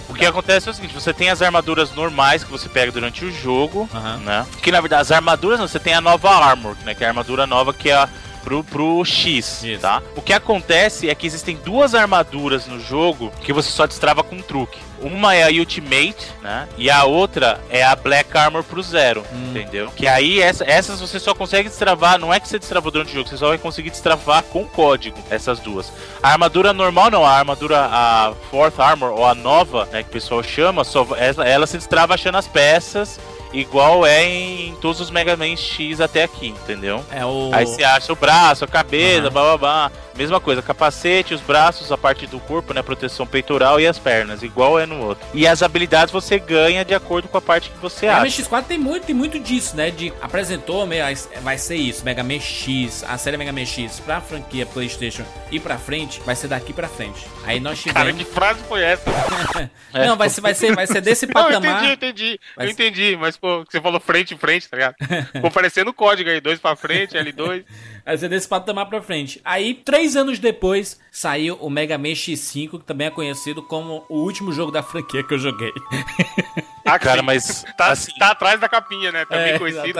[0.09, 3.25] O que acontece é o seguinte, você tem as armaduras normais que você pega durante
[3.25, 4.19] o jogo, Aham.
[4.19, 4.47] né?
[4.63, 6.95] Que na verdade as armaduras, não, você tem a nova armor, né?
[6.95, 8.09] Que é a armadura nova que é a
[8.49, 9.81] pro, pro X, Isso.
[9.83, 10.03] tá?
[10.17, 14.37] O que acontece é que existem duas armaduras no jogo que você só destrava com
[14.37, 14.79] um truque.
[15.01, 16.67] Uma é a Ultimate, né?
[16.77, 19.51] E a outra é a Black Armor pro Zero, Hum.
[19.51, 19.91] entendeu?
[19.95, 23.15] Que aí essa- essas você só consegue destravar, não é que você destravou durante o
[23.15, 25.93] jogo, você só vai conseguir destravar com código, essas duas.
[26.23, 30.13] A armadura normal não, a armadura, a Fourth Armor, ou a nova, né, que o
[30.13, 33.21] pessoal chama, só, ela, ela se destrava achando as peças,
[33.53, 37.05] igual é em todos os Mega Man X até aqui, entendeu?
[37.11, 37.51] É o.
[37.53, 39.31] Aí você acha o braço, a cabeça, Aham.
[39.31, 39.93] blá blá blá.
[40.17, 42.83] Mesma coisa, capacete, os braços, a parte do corpo, né?
[42.83, 45.25] Proteção peitoral e as pernas, igual é no outro.
[45.33, 48.43] E as habilidades você ganha de acordo com a parte que você Mega Man acha.
[48.43, 49.93] X4 tem muito, tem muito disso, né?
[49.93, 51.05] De apresentou, meio,
[51.41, 55.61] vai ser isso, Mega Man X, a série Mega Man X pra franquia PlayStation e
[55.61, 57.25] pra frente, vai ser daqui pra frente.
[57.45, 58.27] Aí nós Cara, tivemos.
[58.27, 59.05] que frase foi essa?
[59.95, 61.85] Não, vai ser, vai ser, vai ser desse Não, eu patamar.
[61.85, 62.41] entendi, eu entendi.
[62.57, 64.95] Mas- Eu entendi, mas pô, você falou frente em frente, tá ligado?
[65.33, 67.65] Ficou parecendo o código aí, dois pra frente, L2.
[68.05, 69.41] Vai ser desse patamar pra frente.
[69.45, 74.19] Aí, três anos depois, saiu o Mega Man X5, que também é conhecido como o
[74.19, 75.73] último jogo da franquia que eu joguei.
[76.89, 77.27] Ah, Cara, sim.
[77.27, 79.25] mas Tá, assim, tá atrás da capinha, né?
[79.25, 79.99] Também É, conhecido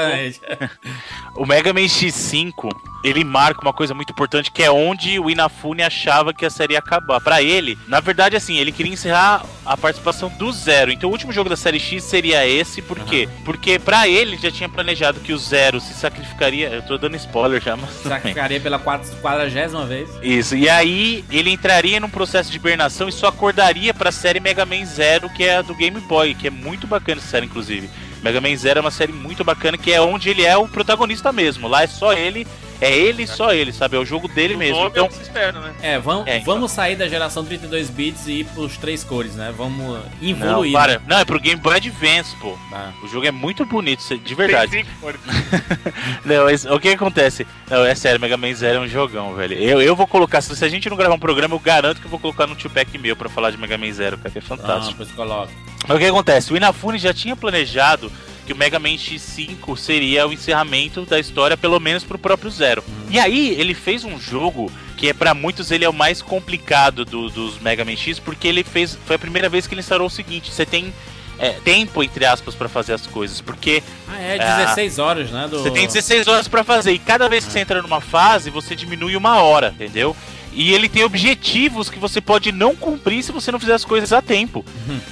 [1.35, 2.69] o Mega Man X5,
[3.05, 6.73] ele marca uma coisa muito importante que é onde o Inafune achava que a série
[6.73, 7.21] ia acabar.
[7.21, 10.91] Pra ele, na verdade, assim, ele queria encerrar a participação do Zero.
[10.91, 13.29] Então o último jogo da série X seria esse, por quê?
[13.45, 16.69] Porque pra ele já tinha planejado que o Zero se sacrificaria.
[16.71, 17.91] Eu tô dando spoiler já, mas.
[17.91, 20.09] Sacrificaria pela quadragésima vez.
[20.23, 24.67] Isso, e aí ele entraria num processo de hibernação e só acordaria pra série Mega
[24.67, 27.89] Man Zero, que é a do Game Boy, que é muito bacana essa série, inclusive.
[28.23, 31.33] Mega Man Zero é uma série muito bacana, que é onde ele é o protagonista
[31.33, 31.69] mesmo.
[31.69, 32.47] Lá é só ele,
[32.81, 33.97] é ele e só ele, sabe?
[33.97, 34.83] É o jogo dele o mesmo.
[34.83, 35.75] é Então, que se espera, né?
[35.83, 36.55] É, vamos, É, então.
[36.55, 39.53] vamos sair da geração 32 bits e ir pros três cores, né?
[39.57, 40.73] Vamos não, evoluir.
[40.73, 40.95] para.
[40.99, 41.01] né?
[41.07, 42.57] Não, é pro Game Boy Advance, pô.
[42.73, 42.91] Ah.
[43.03, 44.71] O jogo é muito bonito, de verdade.
[44.71, 45.21] Tem cinco cores.
[46.25, 47.47] Não, mas o que acontece?
[47.71, 49.55] Não, é sério, Mega Man Zero é um jogão, velho.
[49.55, 52.11] Eu, eu vou colocar, se a gente não gravar um programa, eu garanto que eu
[52.11, 54.45] vou colocar no Tupac meu pra falar de Mega Man Zero, cara, que é Ah,
[54.45, 54.95] fantástico.
[54.97, 55.53] pois coloca.
[55.87, 56.53] Mas o que acontece?
[56.53, 58.11] O Inafune já tinha planejado
[58.49, 62.83] que o Mega Man X5 seria o encerramento da história, pelo menos pro próprio Zero.
[63.11, 67.05] E aí, ele fez um jogo que é para muitos ele é o mais complicado
[67.05, 68.99] do- dos Mega Man X, porque ele fez.
[69.05, 70.95] Foi a primeira vez que ele instaurou o seguinte: você tem
[71.39, 73.41] é, tempo, entre aspas, pra fazer as coisas.
[73.43, 75.47] Porque Ah, é 16 horas, né?
[75.47, 75.59] Do...
[75.63, 76.93] você tem 16 horas pra fazer.
[76.93, 80.17] E cada vez que você entra numa fase, você diminui uma hora, entendeu?
[80.53, 84.13] E ele tem objetivos que você pode não cumprir se você não fizer as coisas
[84.13, 84.65] a tempo.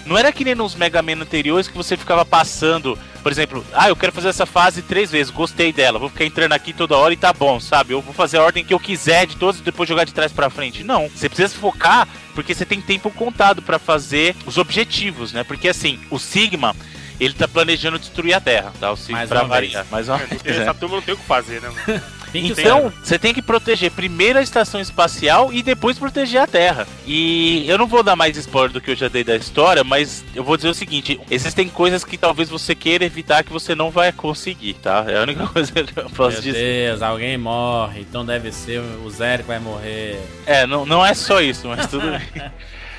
[0.05, 3.89] Não era que nem nos Mega Man anteriores que você ficava passando, por exemplo, ah,
[3.89, 7.13] eu quero fazer essa fase três vezes, gostei dela, vou ficar entrando aqui toda hora
[7.13, 7.93] e tá bom, sabe?
[7.93, 10.33] Eu vou fazer a ordem que eu quiser de todos e depois jogar de trás
[10.33, 10.83] pra frente.
[10.83, 15.45] Não, você precisa focar porque você tem tempo contado pra fazer os objetivos, né?
[15.45, 16.75] Porque assim, o Sigma,
[17.21, 18.91] ele tá planejando destruir a Terra, tá?
[18.91, 19.87] O Sigma pra variar.
[19.91, 20.63] Mais uma Porque vez, né?
[20.63, 22.03] essa turma não tem o que fazer, né, mano?
[22.43, 26.87] Tem Então, você tem que proteger primeiro a estação espacial e depois proteger a Terra.
[27.07, 30.25] E eu não vou dar mais spoiler do que eu já dei da história, mas
[30.35, 33.91] eu vou dizer o seguinte: existem coisas que talvez você queira evitar que você não
[33.91, 35.05] vai conseguir, tá?
[35.09, 36.89] É a única coisa que eu posso Meu dizer.
[36.91, 40.21] Deus, alguém morre, então deve ser o Zero que vai morrer.
[40.47, 42.21] É, não, não é só isso, mas tudo bem.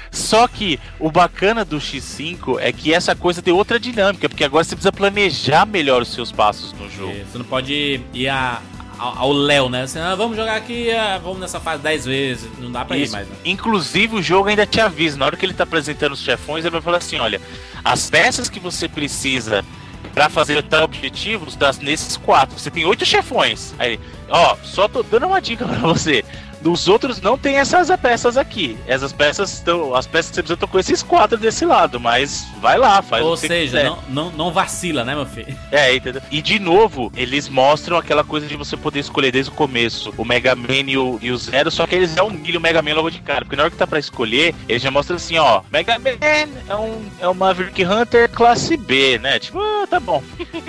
[0.09, 4.63] Só que o bacana do X5 é que essa coisa tem outra dinâmica, porque agora
[4.63, 7.13] você precisa planejar melhor os seus passos no jogo.
[7.29, 8.61] Você não pode ir a-
[8.97, 9.85] ao Léo, né?
[9.85, 12.49] Você, ah, vamos jogar aqui, ah, vamos nessa fase 10 vezes.
[12.59, 13.13] Não dá pra ir Isso.
[13.13, 13.35] mais, né?
[13.45, 15.17] Inclusive, o jogo ainda te avisa.
[15.17, 17.41] Na hora que ele tá apresentando os chefões, ele vai falar assim: olha,
[17.83, 19.63] as peças que você precisa
[20.13, 22.57] pra fazer tal objetivo está nesses quatro.
[22.57, 23.75] Você tem oito chefões.
[23.77, 26.25] Aí, ó, só tô dando uma dica pra você.
[26.67, 28.77] Dos outros não tem essas peças aqui.
[28.85, 29.95] Essas peças estão.
[29.95, 31.97] As peças que você precisa estão com esses quatro desse lado.
[31.97, 33.85] Mas vai lá, faz Ou o que seja, quiser.
[33.85, 35.57] não, não, não vacila, né, meu filho?
[35.71, 36.21] É, entendeu?
[36.29, 40.25] E de novo, eles mostram aquela coisa de você poder escolher desde o começo o
[40.25, 42.95] Mega Man e o, e o Zero, só que eles já humilham o Mega Man
[42.95, 43.45] logo de cara.
[43.45, 46.17] Porque na hora que tá pra escolher, eles já mostram assim, ó, Mega Man
[46.67, 49.39] é um, é um Maverick Hunter classe B, né?
[49.39, 50.21] Tipo, ah, tá bom.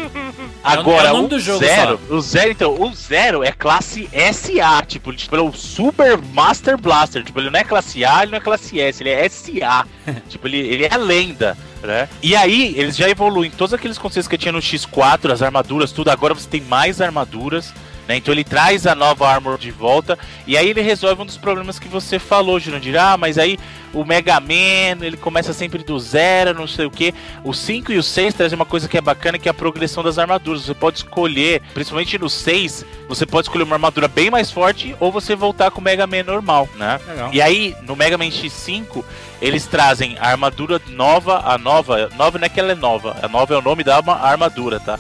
[0.63, 5.13] Agora, é o o jogo Zero, o Zero, então, o Zero é classe SA, tipo,
[5.13, 5.88] tipo, é o Super
[6.33, 9.29] Master Blaster, tipo, ele não é classe A, ele não é classe S, ele é
[9.29, 9.87] SA.
[10.29, 11.57] tipo, ele, ele é a lenda.
[11.83, 12.09] Né?
[12.23, 16.11] E aí, eles já evoluem todos aqueles conceitos que tinha no X4, as armaduras, tudo.
[16.11, 17.73] Agora você tem mais armaduras,
[18.09, 18.17] né?
[18.17, 20.19] Então ele traz a nova armor de volta.
[20.47, 22.99] E aí ele resolve um dos problemas que você falou, Jurandir.
[22.99, 23.59] Ah, mas aí
[23.93, 27.15] o Mega Man, ele começa sempre do zero, não sei o que.
[27.45, 30.03] O 5 e o 6 trazem uma coisa que é bacana, que é a progressão
[30.03, 30.63] das armaduras.
[30.67, 35.11] Você pode escolher, principalmente no 6, você pode escolher uma armadura bem mais forte ou
[35.13, 36.99] você voltar com o Mega Man normal, né?
[37.07, 37.31] Legal.
[37.33, 39.05] E aí, no Mega Man X5,
[39.41, 43.29] eles trazem a armadura nova, a nova, nova não é que ela é nova, a
[43.29, 44.99] nova é o nome da arma- armadura, tá?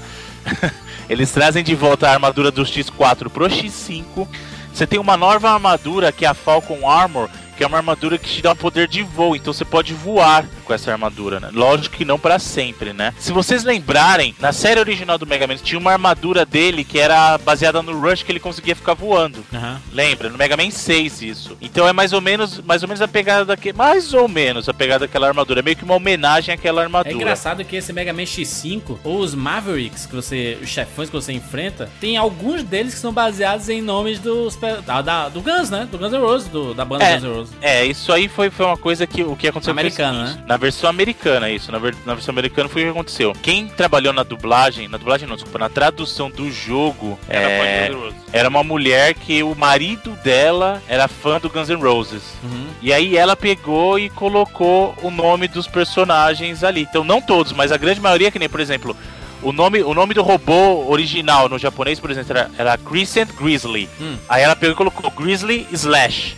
[1.08, 4.28] eles trazem de volta a armadura do X4 pro X5.
[4.72, 8.28] Você tem uma nova armadura que é a Falcon Armor, que é uma armadura que
[8.28, 11.48] te dá poder de voo, então você pode voar com essa armadura, né?
[11.52, 13.12] Lógico que não pra sempre, né?
[13.18, 17.36] Se vocês lembrarem, na série original do Mega Man tinha uma armadura dele que era
[17.38, 19.44] baseada no Rush que ele conseguia ficar voando.
[19.52, 19.80] Aham.
[19.92, 20.28] Lembra?
[20.28, 21.56] No Mega Man 6 isso.
[21.60, 24.74] Então é mais ou menos, mais ou menos a pegada daquele, mais ou menos a
[24.74, 27.14] pegada daquela armadura, é meio que uma homenagem àquela É armadura.
[27.14, 30.58] engraçado que esse Mega Man X5, ou os Mavericks, que você.
[30.62, 34.56] os chefões que você enfrenta, tem alguns deles que são baseados em nomes dos.
[34.84, 35.88] Da, da- do Guns, né?
[35.90, 37.14] Do Guns N' Roses, do- da banda É.
[37.14, 37.54] Guns N' Roses.
[37.62, 40.40] É, isso aí foi, foi uma coisa que o que aconteceu foi o Americana, seguinte,
[40.40, 40.44] né?
[40.46, 41.72] Na versão americana, isso.
[41.72, 43.32] Na, ver- na versão americana foi o que aconteceu.
[43.42, 47.90] Quem trabalhou na dublagem, na dublagem não, desculpa, na tradução do jogo, Era é,
[48.32, 52.22] era uma mulher que o marido dela era fã do Guns N' Roses.
[52.42, 52.66] Uhum.
[52.82, 56.82] E aí ela pegou e colocou o nome dos personagens ali.
[56.82, 58.96] Então não todos, mas a grande maioria, que nem, por exemplo,
[59.42, 63.88] o nome, o nome do robô original no japonês, por exemplo, era, era Crescent Grizzly.
[64.00, 64.16] Hum.
[64.28, 66.36] Aí ela pegou e colocou Grizzly Slash.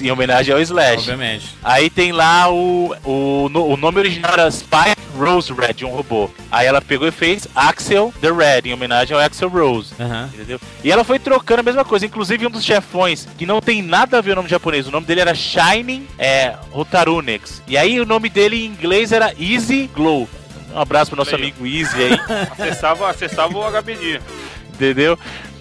[0.00, 0.98] Em homenagem ao Slash.
[0.98, 1.56] Obviamente.
[1.62, 6.30] Aí tem lá o, o, o nome original era Spike Rose Red, um robô.
[6.50, 9.92] Aí ela pegou e fez Axel the Red, em homenagem ao Axel Rose.
[9.98, 10.30] Aham.
[10.32, 10.60] Entendeu?
[10.84, 12.06] E ela foi trocando a mesma coisa.
[12.06, 15.06] Inclusive, um dos chefões, que não tem nada a ver o nome japonês, o nome
[15.06, 17.62] dele era Shining é, Hotarunex.
[17.66, 20.28] E aí o nome dele em inglês era Easy Glow.
[20.74, 22.20] Um abraço pro nosso amigo Easy aí,
[22.58, 24.20] Acessava, acessava o HBD.
[24.74, 25.18] entendeu?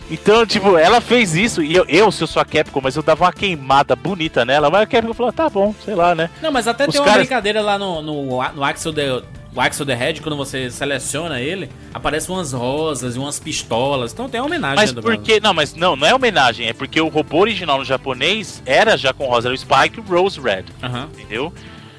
[0.10, 3.04] Então, tipo, ela fez isso e eu, eu, se eu sou a Capcom, mas eu
[3.04, 6.30] dava uma queimada bonita nela, mas a Capcom falou, tá bom, sei lá, né?
[6.42, 9.22] Não, mas até Os tem uma caras- brincadeira lá no, no, no Axel The.
[9.56, 14.14] O Axel the Red, quando você seleciona ele, aparecem umas rosas e umas pistolas.
[14.14, 15.40] Então tem uma homenagem Mas do por que.
[15.40, 19.14] Não, mas não, não é homenagem, é porque o robô original no japonês era já
[19.14, 21.10] com rosa, era o Spike Rose Red, Aham.
[21.18, 21.52] entendeu?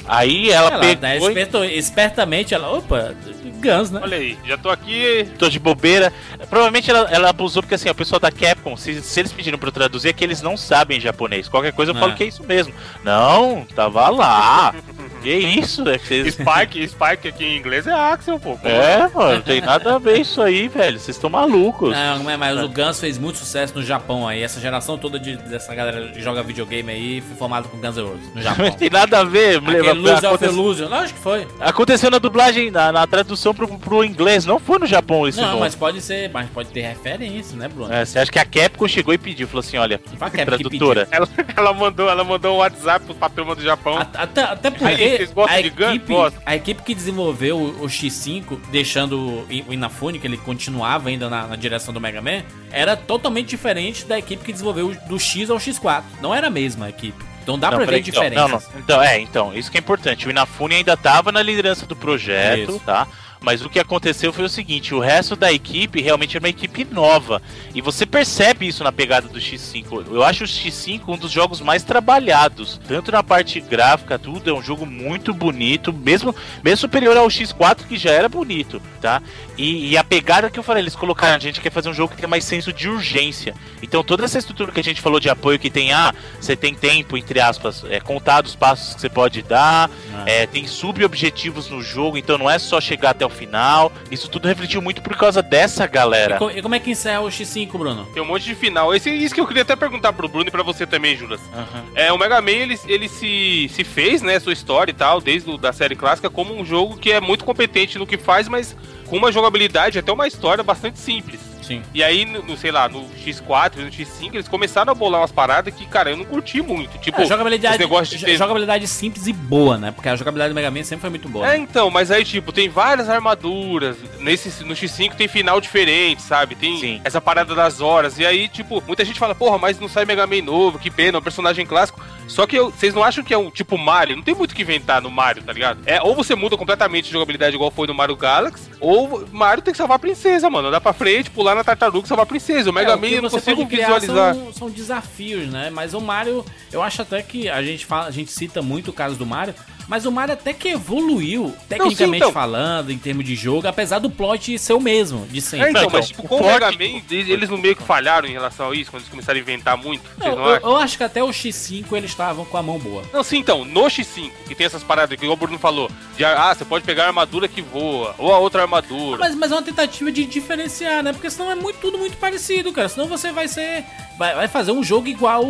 [0.09, 1.03] Aí ela Ela, pegou.
[1.03, 2.71] né, e- esperto- espertamente, ela.
[2.77, 3.15] Opa,
[3.61, 4.01] Guns, né?
[4.03, 5.29] Olha aí, já tô aqui.
[5.39, 6.13] tô de bobeira.
[6.49, 9.69] Provavelmente ela, ela abusou porque assim, o pessoal da Capcom, se, se eles pediram pra
[9.69, 11.49] eu traduzir, é que eles não sabem japonês.
[11.49, 12.01] Qualquer coisa eu É.
[12.01, 12.73] falo que é isso mesmo.
[13.05, 14.75] Não, tava lá.
[15.19, 15.89] que isso?
[15.89, 18.59] É, que vocês- Spike, Spike aqui em inglês é Axel, pô.
[18.64, 20.99] é, mano, não tem nada a ver isso aí, velho.
[20.99, 21.93] Vocês estão malucos.
[21.93, 24.43] Não, mas, mas o Guns fez muito sucesso no Japão aí.
[24.43, 28.03] Essa geração toda de, dessa galera que joga videogame aí foi formada com Guns N'
[28.03, 28.66] Roses no Japão.
[28.66, 29.59] Não tem nada a ver.
[29.59, 31.47] Aquele Lose of Illusion, lógico que foi.
[31.61, 35.49] Aconteceu na dublagem, na, na tradução pro, pro inglês, não foi no Japão esse Não,
[35.49, 35.61] nome.
[35.61, 37.93] mas pode ser, mas pode ter referência, né, Bruno?
[37.93, 39.47] É, você acha que a Capcom chegou e pediu?
[39.49, 40.01] Falou assim: olha,
[40.45, 41.09] tradutora.
[41.11, 43.99] Ela, ela mandou, ela mandou um WhatsApp pro patrão do Japão.
[43.99, 44.95] A- Até, até Aí,
[45.35, 46.43] gostam a de equipe, Gostam.
[46.45, 51.47] a equipe que desenvolveu o, o X5, deixando o Inafune, que ele continuava ainda na,
[51.47, 55.59] na direção do Mega Man, era totalmente diferente da equipe que desenvolveu do X ao
[55.59, 56.03] X4.
[56.21, 57.25] Não era a mesma equipe.
[57.43, 58.51] Então dá Não, pra ver então, diferenças.
[58.51, 58.81] não, não.
[58.81, 60.27] Então, é, então, isso que é importante.
[60.27, 62.81] O Inafune ainda tava na liderança do projeto, Isso.
[62.81, 63.07] tá?
[63.41, 66.84] Mas o que aconteceu foi o seguinte: o resto da equipe realmente é uma equipe
[66.84, 67.41] nova.
[67.74, 70.07] E você percebe isso na pegada do X5.
[70.11, 72.80] Eu acho o X5 um dos jogos mais trabalhados.
[72.86, 74.51] Tanto na parte gráfica, tudo.
[74.51, 79.22] É um jogo muito bonito, mesmo, mesmo superior ao X4, que já era bonito, tá?
[79.57, 82.14] E, e a pegada que eu falei, eles colocaram, a gente quer fazer um jogo
[82.14, 83.55] que tem mais senso de urgência.
[83.82, 86.74] Então toda essa estrutura que a gente falou de apoio que tem, ah, você tem
[86.74, 89.91] tempo, entre aspas, é, contar os passos que você pode dar,
[90.26, 93.93] é, tem sub-objetivos no jogo, então não é só chegar até o final.
[94.11, 96.39] Isso tudo refletiu muito por causa dessa E, galera.
[96.39, 98.07] co- e como é que encerra o X5, Bruno?
[98.12, 98.95] Tem um monte de final.
[98.95, 101.41] Esse, isso que eu queria até perguntar pro Bruno e pra você também, Juras.
[101.55, 101.85] Aham.
[101.95, 105.51] É, o Mega Man, ele, ele se, se fez, né, sua história e tal, desde
[105.51, 108.76] o, da série clássica, como um jogo que é muito competente no que faz, mas
[109.07, 111.41] com uma jogabilidade, até uma história bastante simples.
[111.69, 111.83] Sim.
[111.95, 115.31] E aí, no, no, sei lá, no X4, no X5, eles começaram a bolar umas
[115.31, 116.97] paradas que, cara, eu não curti muito.
[116.99, 119.91] Tipo, É, jogabilidade, de ter- jogabilidade simples e boa, né?
[119.93, 121.47] Porque a jogabilidade do Mega Man sempre foi muito boa.
[121.47, 121.59] É, né?
[121.59, 123.97] então, mas aí, tipo, tem várias armaduras.
[124.19, 126.55] Nesse, no X5 tem final diferente, sabe?
[126.55, 127.01] Tem Sim.
[127.05, 128.19] essa parada das horas.
[128.19, 131.19] E aí, tipo, muita gente fala, porra, mas não sai Mega Man novo, que pena,
[131.19, 132.01] é um personagem clássico.
[132.27, 134.14] Só que vocês não acham que é um tipo Mario?
[134.16, 135.81] Não tem muito o que inventar no Mario, tá ligado?
[135.87, 139.73] É, ou você muda completamente de jogabilidade igual foi no Mario Galaxy, ou Mario tem
[139.73, 140.69] que salvar a princesa, mano.
[140.69, 142.71] Andar pra frente, pular na tartaruga e salvar a princesa.
[142.71, 144.35] O Mega É, Man eu não consigo visualizar.
[144.35, 145.71] São, são desafios, né?
[145.71, 148.93] Mas o Mario, eu acho até que a gente fala, a gente cita muito o
[148.93, 149.55] caso do Mario,
[149.89, 152.32] mas o Mario até que evoluiu, tecnicamente então.
[152.32, 155.70] falando, em termos de jogo, apesar do plot ser o mesmo, de É, sempre.
[155.70, 158.28] então, Então, mas tipo, o com o Mega Man, eles eles não meio que falharam
[158.28, 160.03] em relação a isso, quando eles começaram a inventar muito.
[160.20, 160.70] Eu, não eu- acham?
[160.70, 163.03] eu acho que até o X5 eles estavam com a mão boa.
[163.12, 166.55] Não, sim, então, no X5, que tem essas paradas que o Bruno falou, de ah,
[166.55, 169.18] você pode pegar a armadura que voa, ou a outra armadura.
[169.18, 171.12] Mas, mas é uma tentativa de diferenciar, né?
[171.12, 172.89] Porque senão é muito, tudo muito parecido, cara.
[172.89, 173.84] Senão você vai ser.
[174.19, 175.45] Vai, vai fazer um jogo igual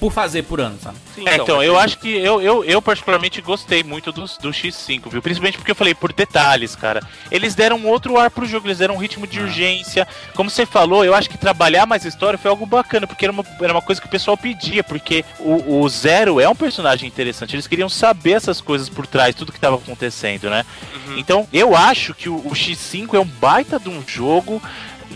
[0.00, 0.96] por fazer por ano, sabe?
[1.14, 4.22] Sim, É, então, mas eu tem- acho que eu, eu, eu particularmente gostei muito do,
[4.22, 5.20] do X5, viu?
[5.20, 7.02] Principalmente porque eu falei por detalhes, cara.
[7.30, 10.08] Eles deram um outro ar pro jogo, eles deram um ritmo de urgência.
[10.34, 13.32] Como você falou, eu acho que trabalhar mais a história foi algo bacana, porque era
[13.32, 17.06] uma, era uma coisa que o pessoal pedia, porque o, o Zero é um personagem
[17.06, 17.54] interessante.
[17.54, 20.64] Eles queriam saber essas coisas por trás, tudo que tava acontecendo, né?
[21.18, 24.60] Então, eu acho que o, o X5 é um baita de um jogo.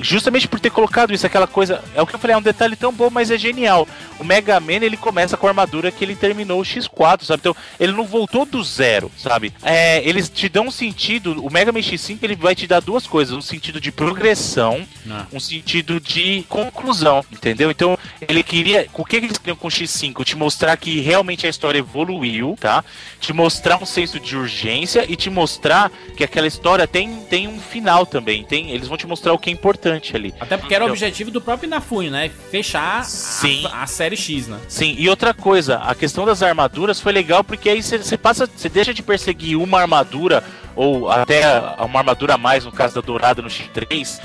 [0.00, 1.82] Justamente por ter colocado isso, aquela coisa.
[1.94, 3.86] É o que eu falei, é um detalhe tão bom, mas é genial.
[4.18, 7.40] O Mega Man ele começa com a armadura que ele terminou o X4, sabe?
[7.40, 9.52] Então ele não voltou do zero, sabe?
[9.62, 11.44] É, eles te dão um sentido.
[11.44, 15.26] O Mega Man X5 ele vai te dar duas coisas: um sentido de progressão, Ah.
[15.32, 17.70] um sentido de conclusão, entendeu?
[17.70, 18.86] Então ele queria.
[18.94, 20.24] O que que eles queriam com o X5?
[20.24, 22.84] Te mostrar que realmente a história evoluiu, tá?
[23.20, 27.58] Te mostrar um senso de urgência e te mostrar que aquela história tem, tem um
[27.60, 28.44] final também.
[28.44, 29.79] Tem, eles vão te mostrar o que é importante
[30.14, 30.34] ali.
[30.40, 32.30] Até porque era o Eu- objetivo do próprio Inafune, né?
[32.50, 33.66] Fechar a- Sim.
[33.72, 34.58] A, série X, né?
[34.68, 38.68] Sim, e outra coisa, a questão das armaduras foi legal porque aí você passa, você
[38.68, 40.44] deixa de perseguir uma armadura
[40.76, 41.42] ou até
[41.84, 44.20] uma armadura a mais no caso da dourada no X3,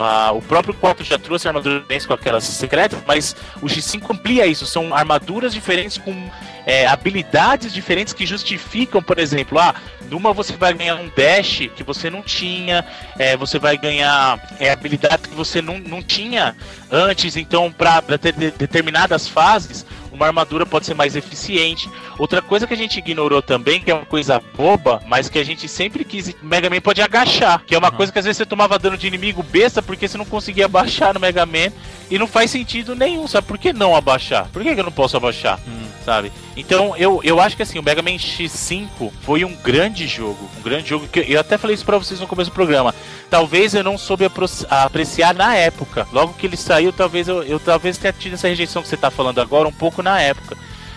[0.00, 4.46] Ah, o próprio 4 já trouxe armadura diferente com aquelas secretas, mas o X5 amplia
[4.46, 4.64] isso.
[4.64, 6.30] São armaduras diferentes com
[6.68, 9.74] é, habilidades diferentes que justificam, por exemplo, ah,
[10.10, 12.84] numa você vai ganhar um dash que você não tinha,
[13.18, 16.54] é, você vai ganhar é, habilidades que você não, não tinha
[16.90, 19.86] antes, então para ter de- determinadas fases
[20.18, 21.88] uma armadura pode ser mais eficiente.
[22.18, 25.44] Outra coisa que a gente ignorou também, que é uma coisa boba, mas que a
[25.44, 28.36] gente sempre quis, o Mega Man pode agachar, que é uma coisa que às vezes
[28.38, 31.72] você tomava dano de inimigo besta porque você não conseguia abaixar no Mega Man
[32.10, 33.46] e não faz sentido nenhum, sabe?
[33.46, 34.48] Por que não abaixar?
[34.52, 35.60] Por que, que eu não posso abaixar?
[36.04, 36.32] Sabe?
[36.56, 40.48] Então eu, eu acho que assim, o Mega Man X5 foi um grande jogo.
[40.58, 42.94] Um grande jogo que eu até falei isso pra vocês no começo do programa.
[43.28, 44.24] Talvez eu não soube
[44.70, 46.08] apreciar na época.
[46.12, 49.10] Logo que ele saiu, talvez eu, eu talvez tenha tido essa rejeição que você tá
[49.10, 50.56] falando agora um pouco na época.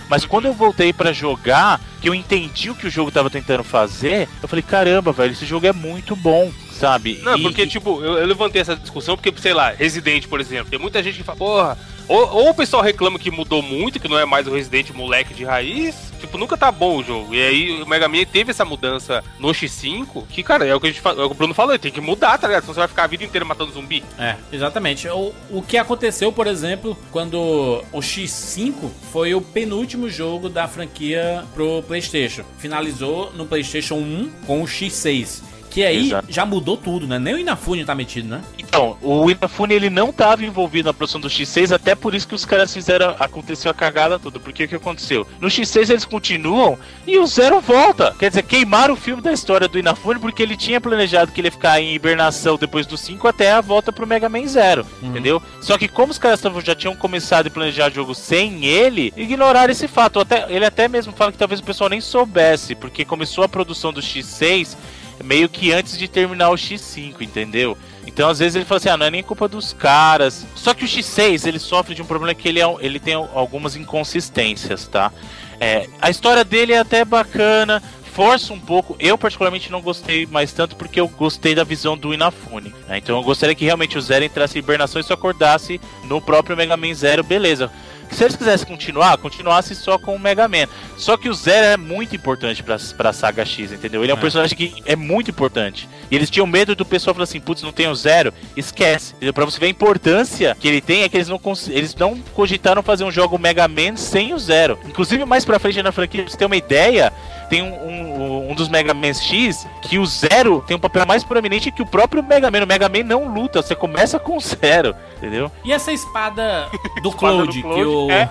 [0.09, 3.63] Mas quando eu voltei pra jogar, que eu entendi o que o jogo tava tentando
[3.63, 6.51] fazer, eu falei, caramba, velho, esse jogo é muito bom,
[6.81, 7.19] sabe?
[7.23, 10.41] Não, E- porque, e- tipo, eu, eu levantei essa discussão porque, sei lá, Resident, por
[10.41, 11.77] exemplo, tem muita gente que fala, porra,
[12.07, 15.33] ou, ou o pessoal reclama que mudou muito, que não é mais o Resident moleque
[15.33, 17.33] de raiz, tipo, nunca tá bom o jogo.
[17.33, 20.87] E aí o Mega Man teve essa mudança no X5, que, cara, é o que,
[20.87, 22.63] a gente, é o, que o Bruno falou, tem que mudar, tá ligado?
[22.63, 24.03] Senão você vai ficar a vida inteira matando zumbi.
[24.17, 25.07] É, exatamente.
[25.07, 28.73] O, o que aconteceu, por exemplo, quando o X5
[29.11, 32.43] foi o penúltimo jogo da franquia pro PlayStation.
[32.57, 35.43] Finalizou no PlayStation 1 com o X6.
[35.71, 36.27] Que aí Exato.
[36.29, 37.17] já mudou tudo, né?
[37.17, 38.41] Nem o Inafune tá metido, né?
[38.59, 42.35] Então, o Inafune ele não estava envolvido na produção do X6, até por isso que
[42.35, 43.15] os caras fizeram.
[43.17, 44.37] Aconteceu a cagada toda.
[44.37, 45.25] Porque o que aconteceu?
[45.39, 48.13] No X6 eles continuam e o Zero volta.
[48.19, 51.47] Quer dizer, queimaram o filme da história do Inafune porque ele tinha planejado que ele
[51.47, 54.85] ia ficar em hibernação depois do 5 até a volta pro Mega Man Zero.
[55.01, 55.41] Entendeu?
[55.61, 59.71] Só que como os caras já tinham começado a planejar o jogo sem ele, ignoraram
[59.71, 60.19] esse fato.
[60.19, 63.93] Até, ele até mesmo fala que talvez o pessoal nem soubesse, porque começou a produção
[63.93, 64.75] do X6
[65.23, 67.77] meio que antes de terminar o X5, entendeu?
[68.05, 70.45] Então às vezes ele fala assim, ah, não é nem culpa dos caras.
[70.55, 73.75] Só que o X6 ele sofre de um problema que ele, é, ele tem algumas
[73.75, 75.11] inconsistências, tá?
[75.59, 77.81] É, a história dele é até bacana,
[78.13, 78.95] força um pouco.
[78.99, 82.73] Eu particularmente não gostei mais tanto porque eu gostei da visão do Inafune.
[82.87, 82.97] né?
[82.97, 86.57] Então eu gostaria que realmente o Zero entrasse em hibernação e só acordasse no próprio
[86.57, 87.71] Mega Man Zero, beleza.
[88.11, 90.67] Se eles quisessem continuar, continuasse só com o Mega Man.
[90.97, 94.03] Só que o Zero é muito importante pra, pra saga X, entendeu?
[94.03, 94.21] Ele é um É.
[94.21, 95.87] personagem que é muito importante.
[96.09, 99.13] E eles tinham medo do pessoal falar assim, putz, não tem o Zero, esquece.
[99.15, 99.33] Entendeu?
[99.33, 101.39] Pra você ver a importância que ele tem, é que eles não,
[101.69, 104.77] eles não cogitaram fazer um jogo Mega Man sem o Zero.
[104.85, 107.11] Inclusive, mais pra frente na franquia, pra você ter uma ideia,
[107.49, 111.23] tem um, um, um dos Mega Man X que o Zero tem um papel mais
[111.23, 112.63] proeminente que o próprio Mega Man.
[112.63, 115.51] O Mega Man não luta, você começa com o Zero, entendeu?
[115.63, 116.67] E essa espada
[117.01, 118.29] do Cloud que Cloud, o, é.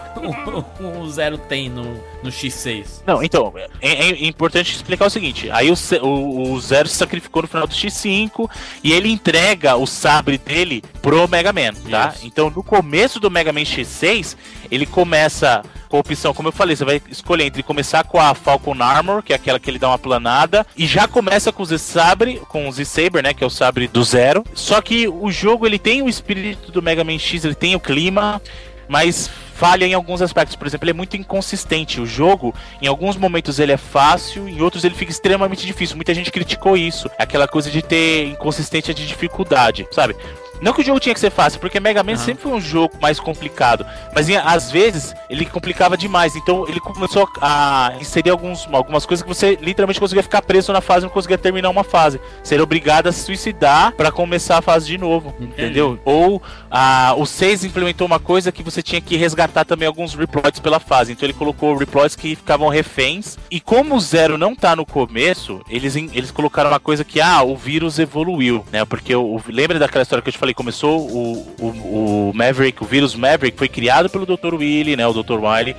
[0.81, 3.03] o, o Zero tem no, no X6?
[3.07, 7.43] Não, então, é, é importante explicar o seguinte: aí o, o, o Zero se sacrificou
[7.43, 8.51] no final do X5
[8.83, 12.13] e ele entrega o sabre dele pro Mega Man, tá?
[12.15, 12.27] Isso.
[12.27, 14.37] Então, no começo do Mega Man X6,
[14.71, 18.33] ele começa com a opção, como eu falei, você vai escolher entre começar com a
[18.33, 21.67] Falcon Armor, que é aquela que ele dá uma planada, e já começa com o
[21.67, 24.45] Z-Sabre, com o Z-Saber, né, que é o sabre do Zero.
[24.55, 27.81] Só que o jogo, ele tem o espírito do Mega Man X, ele tem o
[27.81, 28.41] clima,
[28.89, 29.29] mas
[29.61, 30.57] falha em alguns aspectos.
[30.57, 32.01] Por exemplo, ele é muito inconsistente.
[32.01, 35.97] O jogo, em alguns momentos ele é fácil, em outros ele fica extremamente difícil.
[35.97, 37.11] Muita gente criticou isso.
[37.19, 40.17] Aquela coisa de ter inconsistência de dificuldade, sabe?
[40.61, 42.25] Não que o jogo tinha que ser fácil, porque Mega Man Aham.
[42.25, 43.87] sempre foi um jogo mais complicado.
[44.15, 46.37] Mas às vezes ele complicava demais.
[46.37, 50.81] Então ele começou a inserir alguns, algumas coisas que você literalmente conseguia ficar preso na
[50.81, 52.21] fase e não conseguia terminar uma fase.
[52.43, 55.35] Ser obrigado a se suicidar pra começar a fase de novo.
[55.41, 55.99] Entendeu?
[56.05, 60.61] Ou ah, o 6 implementou uma coisa que você tinha que resgatar também alguns reploids
[60.61, 61.13] pela fase.
[61.13, 63.39] Então ele colocou reploids que ficavam reféns.
[63.51, 67.43] E como o Zero não tá no começo, eles, eles colocaram uma coisa que, ah,
[67.43, 68.85] o vírus evoluiu, né?
[68.85, 70.50] Porque o, o- lembra daquela história que eu te falei?
[70.55, 74.55] Começou o, o, o Maverick, o vírus Maverick foi criado pelo Dr.
[74.55, 75.07] Willy, né?
[75.07, 75.39] O Dr.
[75.41, 75.77] Wily.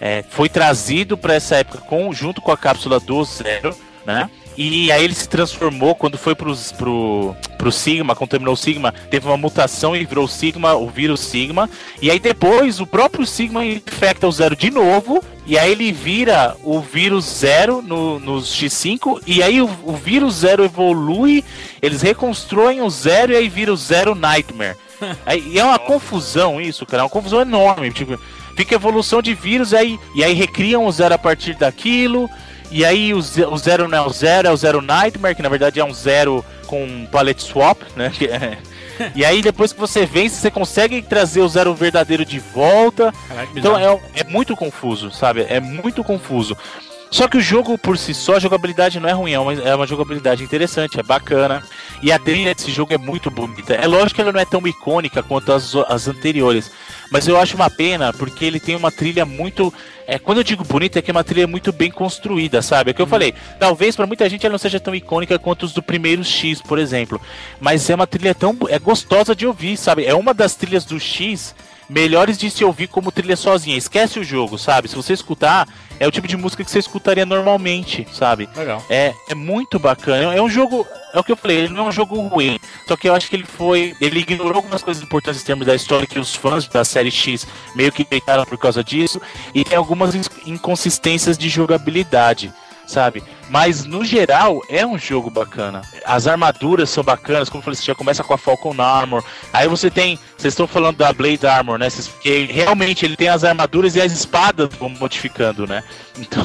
[0.00, 4.28] É, foi trazido pra essa época com, junto com a cápsula do Zero, né?
[4.56, 8.92] E aí ele se transformou quando foi pros, pro, pro Sigma, quando terminou o Sigma,
[9.10, 11.68] teve uma mutação e virou o Sigma, o vírus Sigma.
[12.00, 15.22] E aí depois o próprio Sigma infecta o Zero de novo.
[15.46, 19.22] E aí ele vira o vírus Zero no, no X5.
[19.26, 21.44] E aí o, o vírus Zero evolui,
[21.82, 24.76] eles reconstroem o Zero e aí vira o Zero Nightmare.
[25.26, 27.02] Aí, e é uma confusão isso, cara.
[27.02, 27.90] É uma confusão enorme.
[27.90, 28.18] Tipo,
[28.56, 32.30] fica evolução de vírus aí, e aí recriam o Zero a partir daquilo.
[32.70, 35.48] E aí o, o Zero não é o Zero, é o Zero Nightmare, que na
[35.48, 38.12] verdade é um Zero com palette swap, né?
[38.98, 43.12] É- E aí depois que você vence, você consegue trazer o Zero verdadeiro de volta.
[43.28, 45.44] Caraca, Então é, é muito confuso, sabe?
[45.48, 46.56] É muito confuso.
[47.14, 49.72] Só que o jogo por si só, a jogabilidade não é ruim, é uma, é
[49.72, 51.62] uma jogabilidade interessante, é bacana.
[52.02, 53.72] E a trilha desse jogo é muito bonita.
[53.72, 56.72] É lógico que ela não é tão icônica quanto as, as anteriores.
[57.12, 59.72] Mas eu acho uma pena porque ele tem uma trilha muito.
[60.08, 62.90] É, quando eu digo bonita, é que é uma trilha muito bem construída, sabe?
[62.90, 63.32] É o que eu falei.
[63.60, 66.80] Talvez para muita gente ela não seja tão icônica quanto os do primeiro X, por
[66.80, 67.20] exemplo.
[67.60, 68.58] Mas é uma trilha tão.
[68.68, 70.04] É gostosa de ouvir, sabe?
[70.04, 71.54] É uma das trilhas do X
[71.88, 73.76] melhores de se ouvir como trilha sozinha.
[73.76, 74.88] Esquece o jogo, sabe?
[74.88, 75.68] Se você escutar,
[75.98, 78.48] é o tipo de música que você escutaria normalmente, sabe?
[78.56, 78.84] Legal.
[78.90, 80.34] É, é muito bacana.
[80.34, 80.86] É um jogo.
[81.12, 82.58] É o que eu falei, ele não é um jogo ruim.
[82.88, 83.94] Só que eu acho que ele foi.
[84.00, 87.46] Ele ignorou algumas coisas importantes em termos da história que os fãs da série X
[87.74, 89.20] meio que deitaram por causa disso.
[89.54, 90.14] E tem algumas
[90.46, 92.52] inconsistências de jogabilidade.
[92.86, 93.22] Sabe?
[93.48, 95.82] Mas no geral é um jogo bacana.
[96.04, 99.24] As armaduras são bacanas, como eu falei, você já começa com a Falcon Armor.
[99.52, 100.18] Aí você tem.
[100.36, 101.88] Vocês estão falando da Blade Armor, né?
[102.20, 105.82] Que realmente ele tem as armaduras e as espadas vão modificando, né?
[106.16, 106.44] Então.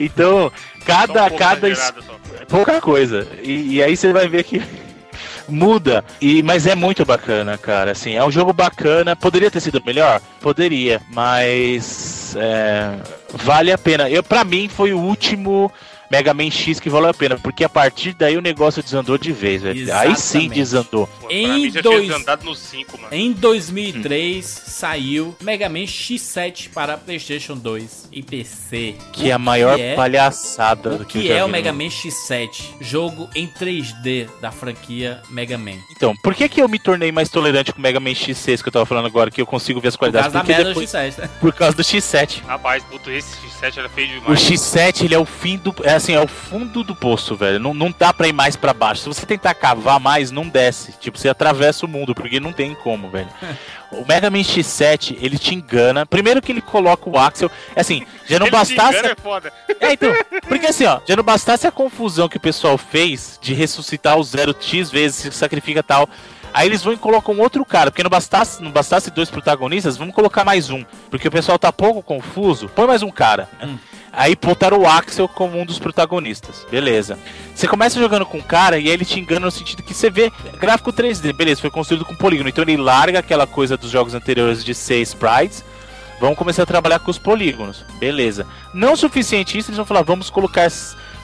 [0.00, 0.52] então,
[0.86, 1.26] cada.
[1.26, 2.14] Um cada exagerado só.
[2.48, 3.26] pouca coisa.
[3.42, 4.62] E, e aí você vai ver que
[5.48, 6.04] muda.
[6.20, 7.92] E, mas é muito bacana, cara.
[7.92, 9.14] Assim, é um jogo bacana.
[9.14, 10.20] Poderia ter sido melhor?
[10.40, 12.94] Poderia, mas é,
[13.32, 14.08] vale a pena.
[14.08, 15.72] Eu, para mim, foi o último
[16.10, 19.32] Mega Man X que valeu a pena, porque a partir daí o negócio desandou de
[19.32, 19.94] vez, velho.
[19.94, 21.06] Aí sim desandou.
[21.20, 23.08] Pô, Em mim já dois- tinha andado no 5, mano.
[23.14, 28.94] Em 2003 saiu Mega Man X7 para PlayStation 2 e PC.
[29.12, 31.72] Que é a O maior é- palhaçada O do que eu já é o Mega
[31.72, 32.74] Man X7?
[32.80, 35.76] Jogo em 3D da franquia Mega Man.
[35.90, 38.68] Então, por que, que eu me tornei mais tolerante com o Mega Man X6 que
[38.68, 40.32] eu tava falando agora, que eu consigo ver as Por qualidades?
[40.32, 41.30] causa da Porque merda do depois- X7, né?
[41.40, 42.42] por causa do X7.
[42.46, 44.40] Rapaz, puto, esse X7 era feio O demais.
[44.40, 45.74] X7, ele é o fim do.
[45.84, 47.58] É assim, é o fundo do poço, velho.
[47.60, 49.02] Não, não dá pra ir mais pra baixo.
[49.02, 50.92] Se você tentar cavar mais, não desce.
[50.98, 53.28] Tipo, você atravessa o mundo, porque não tem como, velho.
[53.90, 56.04] O Mega Man X7, ele te engana.
[56.04, 57.50] Primeiro que ele coloca o Axel.
[57.74, 58.98] é Assim, já não Ele te bastasse.
[58.98, 59.52] engana, é foda.
[59.80, 60.12] É, então,
[60.46, 64.22] porque assim, ó, já não bastasse a confusão que o pessoal fez de ressuscitar o
[64.22, 66.06] Zero X vezes, se sacrifica tal.
[66.52, 70.14] Aí eles vão e colocam outro cara, porque não bastasse, não bastasse dois protagonistas, vamos
[70.14, 70.84] colocar mais um.
[71.10, 73.48] Porque o pessoal tá pouco confuso, põe mais um cara.
[73.58, 73.78] né?
[74.18, 76.66] Aí botaram o Axel como um dos protagonistas.
[76.68, 77.16] Beleza.
[77.54, 80.10] Você começa jogando com um cara e aí ele te engana no sentido que você
[80.10, 82.48] vê gráfico 3D, beleza, foi construído com polígono.
[82.48, 85.64] Então ele larga aquela coisa dos jogos anteriores de ser sprites.
[86.20, 87.84] Vamos começar a trabalhar com os polígonos.
[88.00, 88.44] Beleza.
[88.74, 90.68] Não o suficiente isso, eles vão falar, vamos colocar.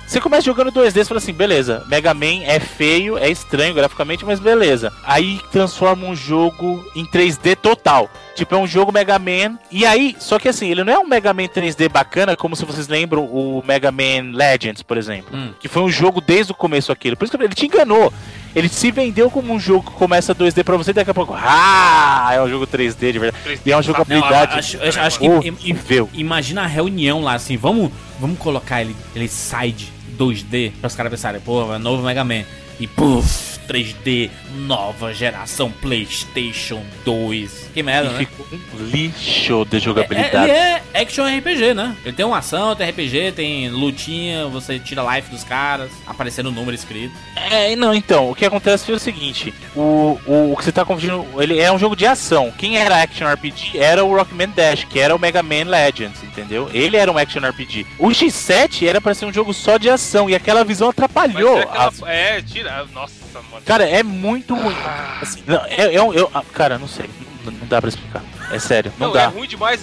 [0.07, 4.25] Você começa jogando 2D, você fala assim, beleza, Mega Man é feio, é estranho graficamente,
[4.25, 4.93] mas beleza.
[5.05, 8.11] Aí transforma um jogo em 3D total.
[8.35, 9.59] Tipo, é um jogo Mega Man.
[9.71, 12.65] E aí, só que assim, ele não é um Mega Man 3D bacana, como se
[12.65, 15.37] vocês lembram o Mega Man Legends, por exemplo.
[15.37, 15.53] Hum.
[15.59, 17.17] Que foi um jogo desde o começo aquilo.
[17.17, 18.13] Por isso que ele te enganou.
[18.55, 21.35] Ele se vendeu como um jogo que começa 2D pra você e daqui a pouco.
[21.37, 23.45] Ah, é um jogo 3D de verdade.
[23.45, 26.09] 3D E é uma Não, jogabilidade acho, acho- acho que horrível.
[26.15, 27.91] imagina a reunião lá assim, vamos,
[28.21, 32.45] vamos colocar ele, ele side 2D para os caras pensarem, pô, é novo Mega Man.
[32.81, 37.71] E puf, 3D, nova geração PlayStation 2.
[37.73, 38.19] Que merda, E né?
[38.19, 40.51] ficou um lixo de É, jogabilidade.
[40.51, 41.97] ele é action RPG, né?
[42.05, 46.53] Ele tem uma ação, tem RPG, tem lutinha, você tira life dos caras, aparecendo o
[46.53, 47.15] número escrito.
[47.37, 50.85] É, não, então, o que acontece foi o seguinte: o, o, o que você tá
[50.85, 52.53] confundindo, ele é um jogo de ação.
[52.59, 56.69] Quem era Action RPG era o Rockman Dash, que era o Mega Man Legends, entendeu?
[56.73, 57.87] Ele era um Action RPG.
[57.99, 61.59] O X7 era pra ser um jogo só de ação, e aquela visão atrapalhou.
[61.59, 62.87] é, aquela- a- é, tira.
[62.93, 63.63] Nossa, mano.
[63.65, 64.77] Cara, é muito ruim.
[65.21, 67.09] Assim, não, é, é, um- eu- ah, cara, não sei.
[67.45, 68.23] Não, não dá pra explicar.
[68.51, 69.29] É sério, não, Não, é dá.
[69.29, 69.83] ruim demais.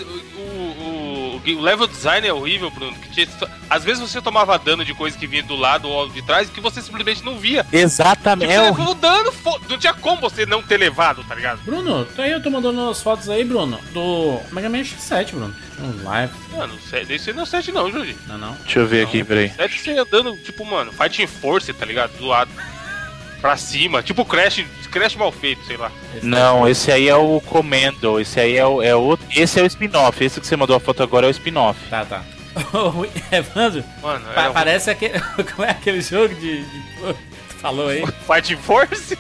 [1.46, 2.96] O, level design é horrível, Bruno.
[2.96, 3.28] que tinha-
[3.70, 6.60] às vezes você tomava dano de coisa que vinha do lado ou de trás que
[6.62, 7.66] você simplesmente não via.
[7.72, 8.50] Exatamente.
[8.52, 9.34] Tipo, você levou dano,
[9.70, 11.60] não tinha como você não ter levado, tá ligado?
[11.64, 15.56] Bruno, tá aí, eu tô mandando as fotos aí, Bruno, do Mega Man X7, Bruno.
[15.80, 18.16] Um live, Mano, sé- esse não é 7 não, Júlio.
[18.28, 18.54] não, não.
[18.64, 19.50] Deixa eu ver aqui, peraí.
[19.50, 22.12] 7 você andando, tipo, mano, Fighting Force, tá ligado?
[22.18, 22.52] Do lado.
[23.42, 24.04] Pra cima.
[24.04, 25.92] Tipo Crash, Crash mal feito, sei lá.
[26.16, 29.26] Esse Não, esse aí é o Commando, esse aí é o, é outro.
[29.36, 31.80] Esse é o spin-off, esse que você mandou a foto agora é o spin-off.
[31.90, 32.22] Tá, tá.
[32.74, 35.20] Ô, Evandro, Mano, pa- é um- parece aquele.
[35.56, 36.64] Como é aquele jogo de.
[36.64, 37.16] de-
[37.62, 38.04] falou aí?
[38.28, 39.18] Fighting Force?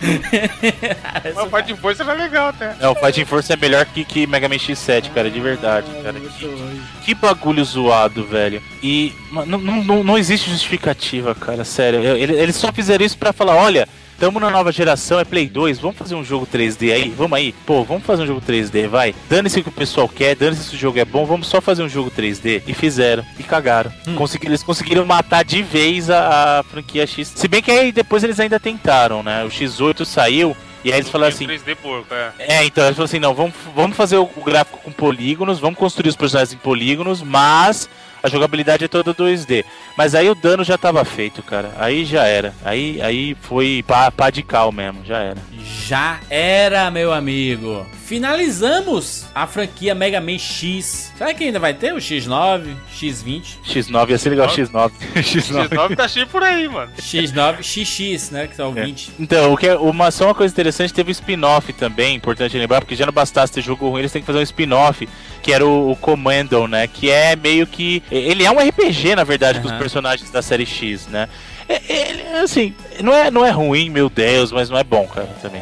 [1.24, 2.76] Mas o Fighting Force era legal até.
[2.80, 6.20] Não, o Fighting Force é melhor que, que Mega Man X7, cara, de verdade, cara.
[6.20, 8.62] Que, que bagulho zoado, velho.
[8.84, 12.04] E mano, não, não, não existe justificativa, cara, sério.
[12.04, 13.88] Eles só fizeram isso pra falar, olha,
[14.22, 17.56] tamo na nova geração, é Play 2, vamos fazer um jogo 3D aí, vamos aí.
[17.66, 19.16] Pô, vamos fazer um jogo 3D, vai.
[19.28, 21.82] Dane-se o que o pessoal quer, dane-se se o jogo é bom, vamos só fazer
[21.82, 22.62] um jogo 3D.
[22.68, 23.92] E fizeram, e cagaram.
[24.16, 27.34] Consegui- eles conseguiram matar de vez a, a franquia X.
[27.36, 29.44] Se bem que aí depois eles ainda tentaram, né?
[29.44, 30.56] O X8 saiu,
[30.86, 32.32] e aí eles falaram assim, 3D porco, é.
[32.38, 35.80] é, então ele falou assim, não, vamos, vamos fazer o, o gráfico com polígonos, vamos
[35.80, 37.90] construir os personagens em polígonos, mas
[38.24, 39.66] a jogabilidade é toda 2D.
[39.98, 41.72] Mas aí o dano já tava feito, cara.
[41.78, 42.54] Aí já era.
[42.64, 45.38] Aí, aí foi pá, pá de cal mesmo, já era.
[45.88, 47.86] Já era, meu amigo.
[48.12, 51.14] Finalizamos a franquia Mega Man X.
[51.18, 54.92] Será que ainda vai ter o X9, X20, X9 ia ser legal, X9.
[55.16, 55.70] X9.
[55.70, 56.92] X9 tá cheio por aí, mano.
[57.00, 58.48] X9, XX, né?
[58.48, 58.84] Que são É.
[58.84, 59.14] 20.
[59.18, 62.82] Então, o que é, uma, só uma coisa interessante, teve um spin-off também, importante lembrar,
[62.82, 65.08] porque já não bastasse ter jogo ruim, eles têm que fazer um spin-off,
[65.42, 66.88] que era o, o Commando, né?
[66.88, 68.04] Que é meio que.
[68.12, 71.30] Ele é um RPG, na verdade, com os personagens da série X, né?
[71.70, 75.30] É- Ele, assim, não é, não é ruim, meu Deus, mas não é bom, cara,
[75.42, 75.62] também.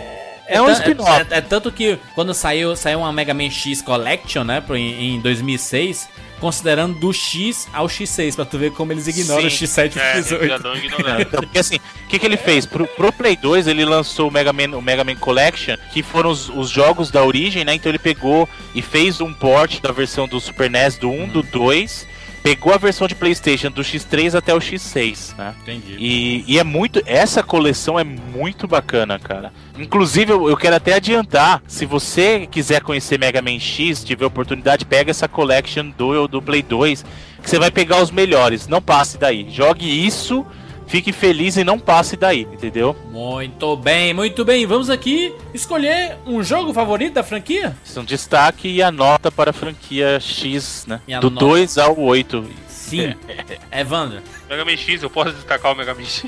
[0.50, 1.26] É um spin-off.
[1.32, 4.60] É, é tanto que quando saiu, saiu uma Mega Man X Collection, né?
[4.62, 6.08] pro- Em, em 2006,
[6.40, 9.66] considerando do X ao X6, pra tu ver como eles ignoram o Sim.
[9.66, 10.62] X7 e o É, já X8.
[10.62, 11.22] dão ignorando.
[11.28, 12.66] Então, porque assim, o que, que ele fez?
[12.66, 16.30] Pro, pro Play 2, ele lançou o Mega Man, o Mega Man Collection, que foram
[16.32, 17.74] os, os jogos da origem, né?
[17.76, 21.44] Então ele pegou e fez um port da versão do Super NES do 1, do
[21.44, 22.08] 2,
[22.44, 25.56] pegou a versão de PlayStation do X3 até o X6, né?
[25.62, 25.96] Entendi.
[26.00, 27.02] E, e é muito.
[27.06, 29.52] Essa coleção é muito bacana, cara.
[29.78, 31.62] Inclusive, eu, eu quero até adiantar.
[31.68, 36.62] Se você quiser conhecer Mega Man X, tiver oportunidade, pega essa collection do, do Play
[36.62, 37.06] 2.
[37.42, 38.68] Que você vai pegar os melhores.
[38.68, 39.48] Não passe daí.
[39.50, 40.46] Jogue isso,
[40.90, 42.96] fique feliz e não passe daí, entendeu?
[43.12, 44.66] Muito bem, muito bem.
[44.66, 47.78] Vamos aqui escolher um jogo favorito da franquia?
[47.86, 51.00] Isso é um destaque e a nota para a franquia X, né?
[51.08, 51.46] E a Do nota?
[51.46, 52.46] 2 ao 8.
[52.68, 53.14] Sim.
[53.72, 54.22] Evandro.
[54.50, 56.26] Mega Man X, eu posso destacar o Mega Man X?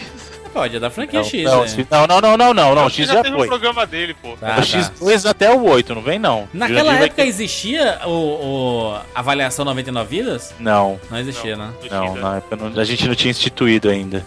[0.54, 1.44] Pode, é da franquia Não, X.
[1.44, 1.88] não, né?
[1.90, 2.84] não, não, não, não, não, não.
[2.84, 3.46] O O X já já teve foi.
[3.46, 4.36] um programa dele, pô.
[4.38, 4.62] Tá, O tá.
[4.62, 6.48] X2 até o 8, não vem não.
[6.54, 10.54] Naquela época ter- existia o, o avaliação 99 vidas?
[10.60, 11.72] Não, Não existia, né?
[11.90, 14.26] não, na época não- a gente não tinha instituído ainda.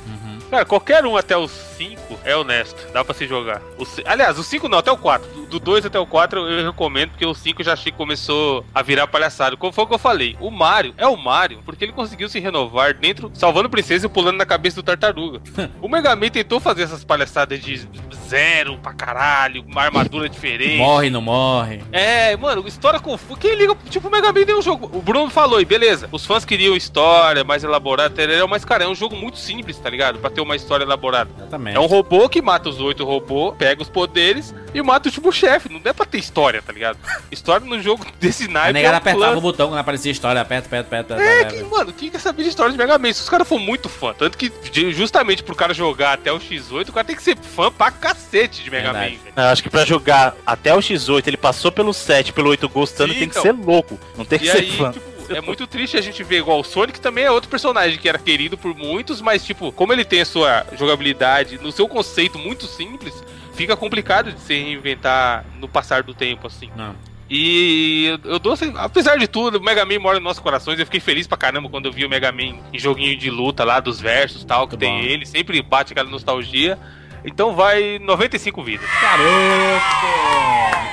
[0.51, 2.93] Cara, qualquer um até os 5 é honesto.
[2.93, 3.61] Dá pra se jogar.
[3.79, 5.47] O Aliás, o 5 não, até o 4.
[5.47, 8.65] Do 2 até o 4 eu recomendo, porque o 5 eu já achei que começou
[8.75, 9.57] a virar palhaçada.
[9.57, 10.37] Como foi o que eu falei?
[10.41, 14.09] O Mario é o Mario, porque ele conseguiu se renovar dentro, salvando a princesa e
[14.09, 15.41] pulando na cabeça do tartaruga.
[15.81, 17.89] o Mega Man tentou fazer essas palhaçadas de
[18.29, 20.79] zero pra caralho, uma armadura diferente.
[20.79, 21.83] Morre, não morre.
[21.93, 23.39] É, mano, história confusa.
[23.39, 24.91] Quem liga, tipo, o Mega Man tem um jogo.
[24.93, 28.15] O Bruno falou, e beleza, os fãs queriam história mais elaborada,
[28.49, 30.19] mas, cara, é um jogo muito simples, tá ligado?
[30.19, 31.31] Pra ter uma história elaborada.
[31.37, 31.64] Exatamente.
[31.73, 35.31] É um robô que mata os oito robôs, pega os poderes e mata o tipo
[35.33, 35.69] chefe.
[35.73, 36.99] Não dá pra ter história, tá ligado?
[37.31, 38.73] História num jogo desse A naipe.
[38.75, 39.39] negada é um apertava plus.
[39.39, 42.43] o botão quando aparecia a história, aperta, aperta, aperta, É, que, mano, quem quer saber
[42.43, 43.13] de história de Mega Man?
[43.13, 44.53] Se os caras for muito fã, tanto que
[44.93, 48.63] justamente pro cara jogar até o X8, o cara tem que ser fã pra cacete
[48.63, 49.15] de Mega Verdade.
[49.17, 49.35] Man, velho.
[49.37, 53.13] Eu acho que pra jogar até o X8, ele passou pelo 7, pelo 8 gostando,
[53.13, 53.43] Sim, tem que então.
[53.43, 53.99] ser louco.
[54.17, 54.93] Não tem que E ser aí, fã.
[54.93, 58.09] tipo, é muito triste a gente ver igual o Sonic também é outro personagem que
[58.09, 62.39] era querido por muitos, mas tipo, como ele tem a sua jogabilidade no seu conceito
[62.39, 63.15] muito simples,
[63.55, 66.71] fica complicado de se reinventar no passar do tempo, assim.
[66.77, 66.95] Não.
[67.31, 70.79] E eu- dou, assim, apesar de tudo, o Mega Man mora nos nossos corações.
[70.79, 73.65] Eu fiquei feliz pra caramba quando eu vi o Mega Man em joguinho de luta
[73.65, 75.05] lá, dos versos e tal, que Muito tem bom.
[75.05, 76.79] ele, sempre bate aquela nostalgia.
[77.25, 78.87] Então vai 95 vidas.
[79.01, 79.25] Garoto!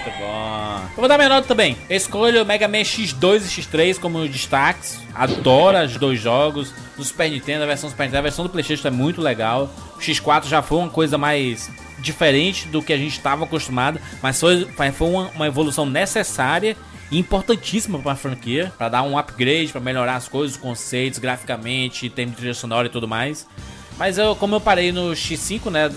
[0.04, 0.82] Muito bom.
[0.92, 1.78] Eu vou dar minha nota também.
[1.90, 5.00] Eu escolho Mega Man X2 e X3 como destaques.
[5.14, 6.74] Adoro os dois jogos.
[6.96, 9.70] Do Super Nintendo, a versão Super Nintendo, a versão do Playstation é muito legal.
[9.96, 11.70] O X4 já foi uma coisa mais
[12.00, 16.76] diferente do que a gente estava acostumado, mas foi, foi uma, uma evolução necessária
[17.12, 21.20] e importantíssima para a franquia, para dar um upgrade, para melhorar as coisas, os conceitos,
[21.20, 23.48] graficamente, em termos de trilha sonora e tudo mais.
[24.02, 25.88] Mas eu, como eu parei no X5, né?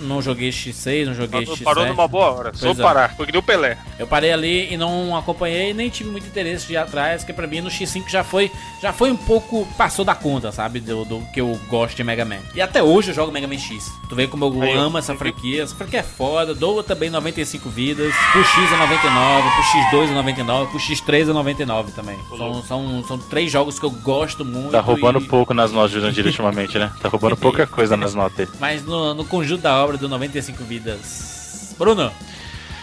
[0.00, 1.62] Não joguei X6, não joguei X7.
[1.62, 2.74] Parou numa boa hora, só é.
[2.74, 3.16] parar.
[3.16, 3.78] Foi que deu Pelé.
[3.98, 7.46] Eu parei ali e não acompanhei, nem tive muito interesse de ir atrás, porque pra
[7.46, 8.50] mim no X5 já foi,
[8.82, 12.22] já foi um pouco, passou da conta, sabe, do, do que eu gosto de Mega
[12.26, 12.40] Man.
[12.54, 13.90] E até hoje eu jogo Mega Man X.
[14.10, 17.70] Tu vê como eu Aí, amo essa franquia, essa franquia é foda, dou também 95
[17.70, 22.18] vidas, pro X é 99, pro X2 é 99, pro X3 é 99 também.
[22.36, 24.72] São, são, são três jogos que eu gosto muito.
[24.72, 26.92] Tá roubando e- pouco nas notas de ultimamente, né?
[27.00, 28.50] Tá roubando pouca coisa nas notas dele.
[28.60, 31.74] Mas no, no conjunto da obra do 95 vidas.
[31.78, 32.12] Bruno,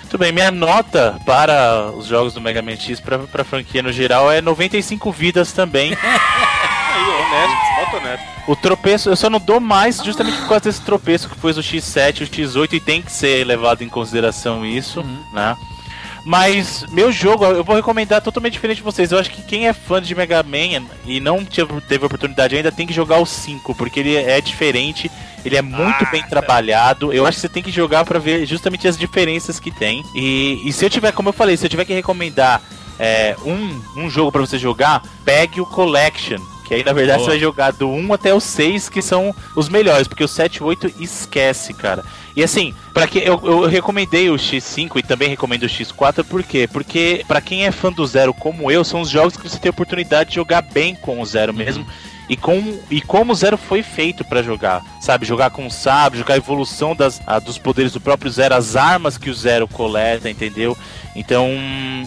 [0.10, 3.92] Tudo bem, minha nota para os jogos do Mega Man X pra, pra franquia no
[3.92, 5.98] geral é 95 vidas também.
[7.02, 8.26] Honesto, honesto.
[8.48, 11.56] O tropeço, eu só não dou mais justamente por causa desse tropeço que foi o
[11.56, 15.04] X7 e o X8 e tem que ser levado em consideração isso,
[15.34, 15.56] né?
[16.24, 19.12] Mas meu jogo, eu vou recomendar totalmente diferente de vocês.
[19.12, 22.86] Eu acho que quem é fã de Mega Man e não teve, oportunidade ainda tem
[22.86, 25.10] que jogar o 5, porque ele é diferente,
[25.44, 27.12] ele é muito bem trabalhado.
[27.12, 30.04] Eu acho que você tem que jogar pra ver justamente as diferenças que tem.
[30.16, 32.62] E, e se eu tiver, como eu falei, se eu tiver que recomendar
[33.00, 36.40] é, um, um jogo pra você jogar, pegue o Collection.
[36.72, 37.26] Que aí, na verdade, Boa.
[37.26, 40.58] você vai jogar do 1 até o 6, que são os melhores, porque o 7
[40.58, 42.02] e 8 esquece, cara.
[42.36, 46.44] E assim, para que eu, eu recomendei o X5 e também recomendo o X4, por
[46.44, 46.68] quê?
[46.72, 49.70] Porque pra quem é fã do Zero como eu, são os jogos que você tem
[49.70, 51.86] a oportunidade de jogar bem com o Zero mesmo.
[52.30, 55.26] E, com, e como o Zero foi feito pra jogar, sabe?
[55.26, 58.78] Jogar com o sabre, jogar a evolução das, a- dos poderes do próprio Zero, as
[58.78, 60.78] armas que o Zero coleta, entendeu?
[61.14, 61.50] Então,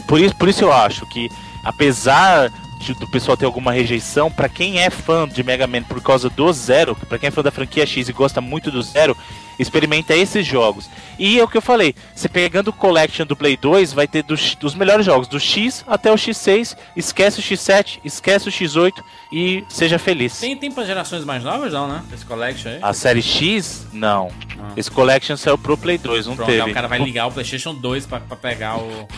[0.09, 1.29] por isso, por isso eu acho que,
[1.63, 2.51] apesar
[2.93, 6.53] do pessoal ter alguma rejeição, pra quem é fã de Mega Man por causa do
[6.53, 9.17] Zero, pra quem é fã da franquia X e gosta muito do Zero,
[9.59, 10.91] experimenta esses jogos.
[11.19, 14.23] E é o que eu falei, você pegando o Collection do Play 2, vai ter
[14.23, 19.03] dos, dos melhores jogos, do X até o X6, esquece o X7, esquece o X8
[19.33, 20.39] e seja feliz.
[20.41, 22.03] Tem, tem pra gerações mais novas, não, né?
[22.13, 22.79] Esse collection aí.
[22.83, 24.31] A série X, não.
[24.59, 24.73] Ah.
[24.77, 26.71] Esse Collection saiu pro Play 2, não Pronto, aí teve.
[26.71, 29.09] o cara vai ligar o PlayStation 2 pra, pra pegar o,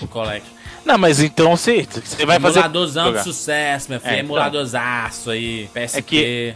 [0.00, 0.61] o collection.
[0.84, 2.58] Não, mas então você, você vai fazer.
[2.58, 4.10] Emuladorzão de sucesso, meu filho.
[4.10, 4.24] É, então.
[4.26, 5.68] Emuladorzaço aí.
[5.72, 5.98] PSP.
[5.98, 6.54] É que-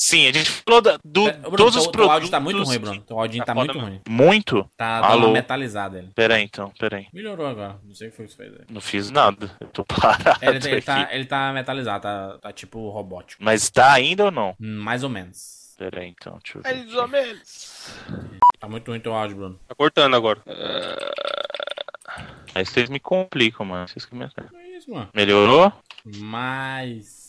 [0.00, 2.14] Sim, a gente falou da- do, É, Bruno, todos teu, os produtos.
[2.14, 3.00] áudio tá muito ruim, Bruno.
[3.00, 4.00] Teu áudio Tá tá, muito ruim.
[4.08, 4.70] Muito?
[4.76, 5.26] Tá dando Alô?
[5.26, 6.12] uma metalizada ele.
[6.14, 7.08] Pera aí, então, pera aí.
[7.12, 7.80] Melhorou agora.
[7.84, 8.60] Não sei o que foi que você fez aí.
[8.70, 9.50] Não fiz nada.
[9.60, 13.42] Eu tô parado Ele, ele tá, ele tá metalizado, tá, tá tipo robótico.
[13.42, 14.54] Mas tá ainda ou não?
[14.60, 15.74] Hum, Mais ou menos.
[15.76, 16.74] Pera aí, então, deixa eu ver.
[16.76, 17.94] Mais ou menos.
[18.60, 19.60] Tá muito ruim teu áudio, Bruno.
[19.66, 20.40] Tá cortando agora.
[22.54, 23.86] Aí vocês me complicam, mano.
[23.88, 24.24] Vocês que me...
[24.24, 25.08] É isso, mano.
[25.14, 25.72] Melhorou?
[26.04, 27.27] Mas.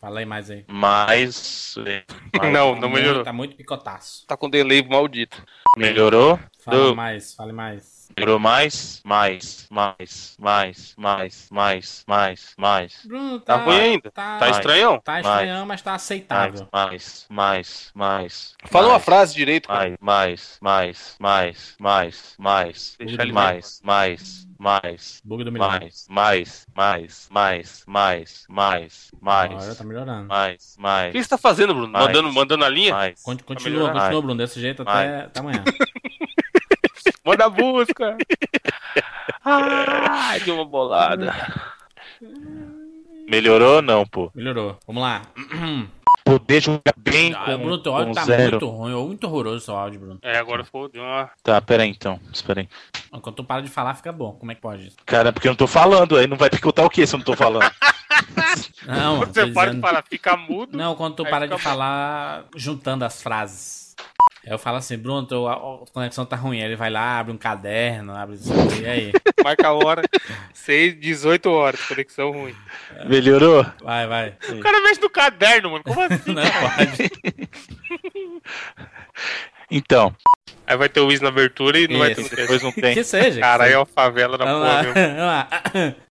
[0.00, 0.64] Fala aí mais aí.
[0.66, 1.74] Mas...
[2.38, 3.22] mais- Não, não melhorou.
[3.22, 4.24] Tá muito picotaço.
[4.26, 5.44] Tá com delay maldito.
[5.76, 6.38] Melhorou?
[6.64, 8.00] Fala Do- mais, fale mais.
[8.18, 9.00] Melhorou mais?
[9.04, 13.00] Mais, mais, mais, mais, mais, mais, mais.
[13.06, 13.64] Bruno, Tá tá.
[13.64, 14.10] ruim ainda.
[14.10, 15.00] Tá, Tá estranhão?
[15.00, 16.68] tá estranhão, mas tá Mais, aceitável.
[16.72, 18.54] mais, mais, mais.
[18.64, 19.96] Fala uma mais, frase direito, cara.
[20.00, 25.68] Mais, mais, mais, mais, mais, Deixa ele mais, mais, mais, Bug do milhão.
[25.68, 30.26] mais, mais, mais, mais, mais, mais, Agora mais, tá melhorando.
[30.28, 31.92] mais, O mais, que você tá fazendo, Bruno?
[31.92, 32.06] Mais.
[32.06, 32.92] Mandando, mandando a linha?
[32.92, 33.22] mais.
[33.22, 34.20] Con- Continua, continua.
[34.20, 35.59] Bruno, desse jeito até amanhã.
[37.24, 38.16] Manda a música.
[39.44, 41.34] Ai, que uma bolada.
[43.28, 44.30] Melhorou ou não, pô?
[44.34, 44.78] Melhorou.
[44.86, 45.22] Vamos lá.
[46.24, 48.50] Poder jogar bem Ah, com, Bruno, teu áudio tá zero.
[48.52, 50.18] muito ruim, ou muito horroroso seu áudio, Bruno.
[50.22, 51.30] É, agora ficou de uma...
[51.42, 52.68] Tá, pera aí então, espera aí.
[53.20, 54.32] Quando tu para de falar, fica bom.
[54.34, 54.96] Como é que pode isso?
[55.06, 57.24] Cara, porque eu não tô falando, aí não vai picotar o que se eu não
[57.24, 57.70] tô falando?
[58.86, 60.76] Não, você para de dizendo- falar, fica mudo.
[60.76, 61.58] Não, quando tu para de bom.
[61.58, 63.79] falar juntando as frases.
[64.46, 66.60] Aí eu falo assim, Bruno, tua a conexão tá ruim.
[66.60, 69.12] Aí ele vai lá, abre um caderno, abre isso aqui, e aí?
[69.44, 70.02] Marca a hora.
[70.54, 71.80] 6, 18 horas.
[71.86, 72.54] Conexão ruim.
[73.06, 73.66] Melhorou?
[73.82, 74.34] Vai, vai.
[74.48, 75.84] O cara mexe no caderno, mano.
[75.84, 76.32] Como assim?
[76.32, 77.10] Não pode.
[79.72, 80.12] Então,
[80.70, 82.36] Aí vai ter o Wiz na abertura e não vai ter Isso.
[82.36, 82.94] depois não tem.
[82.94, 83.40] Que seja.
[83.40, 85.48] Cara, aí que é uma favela da porra, lá.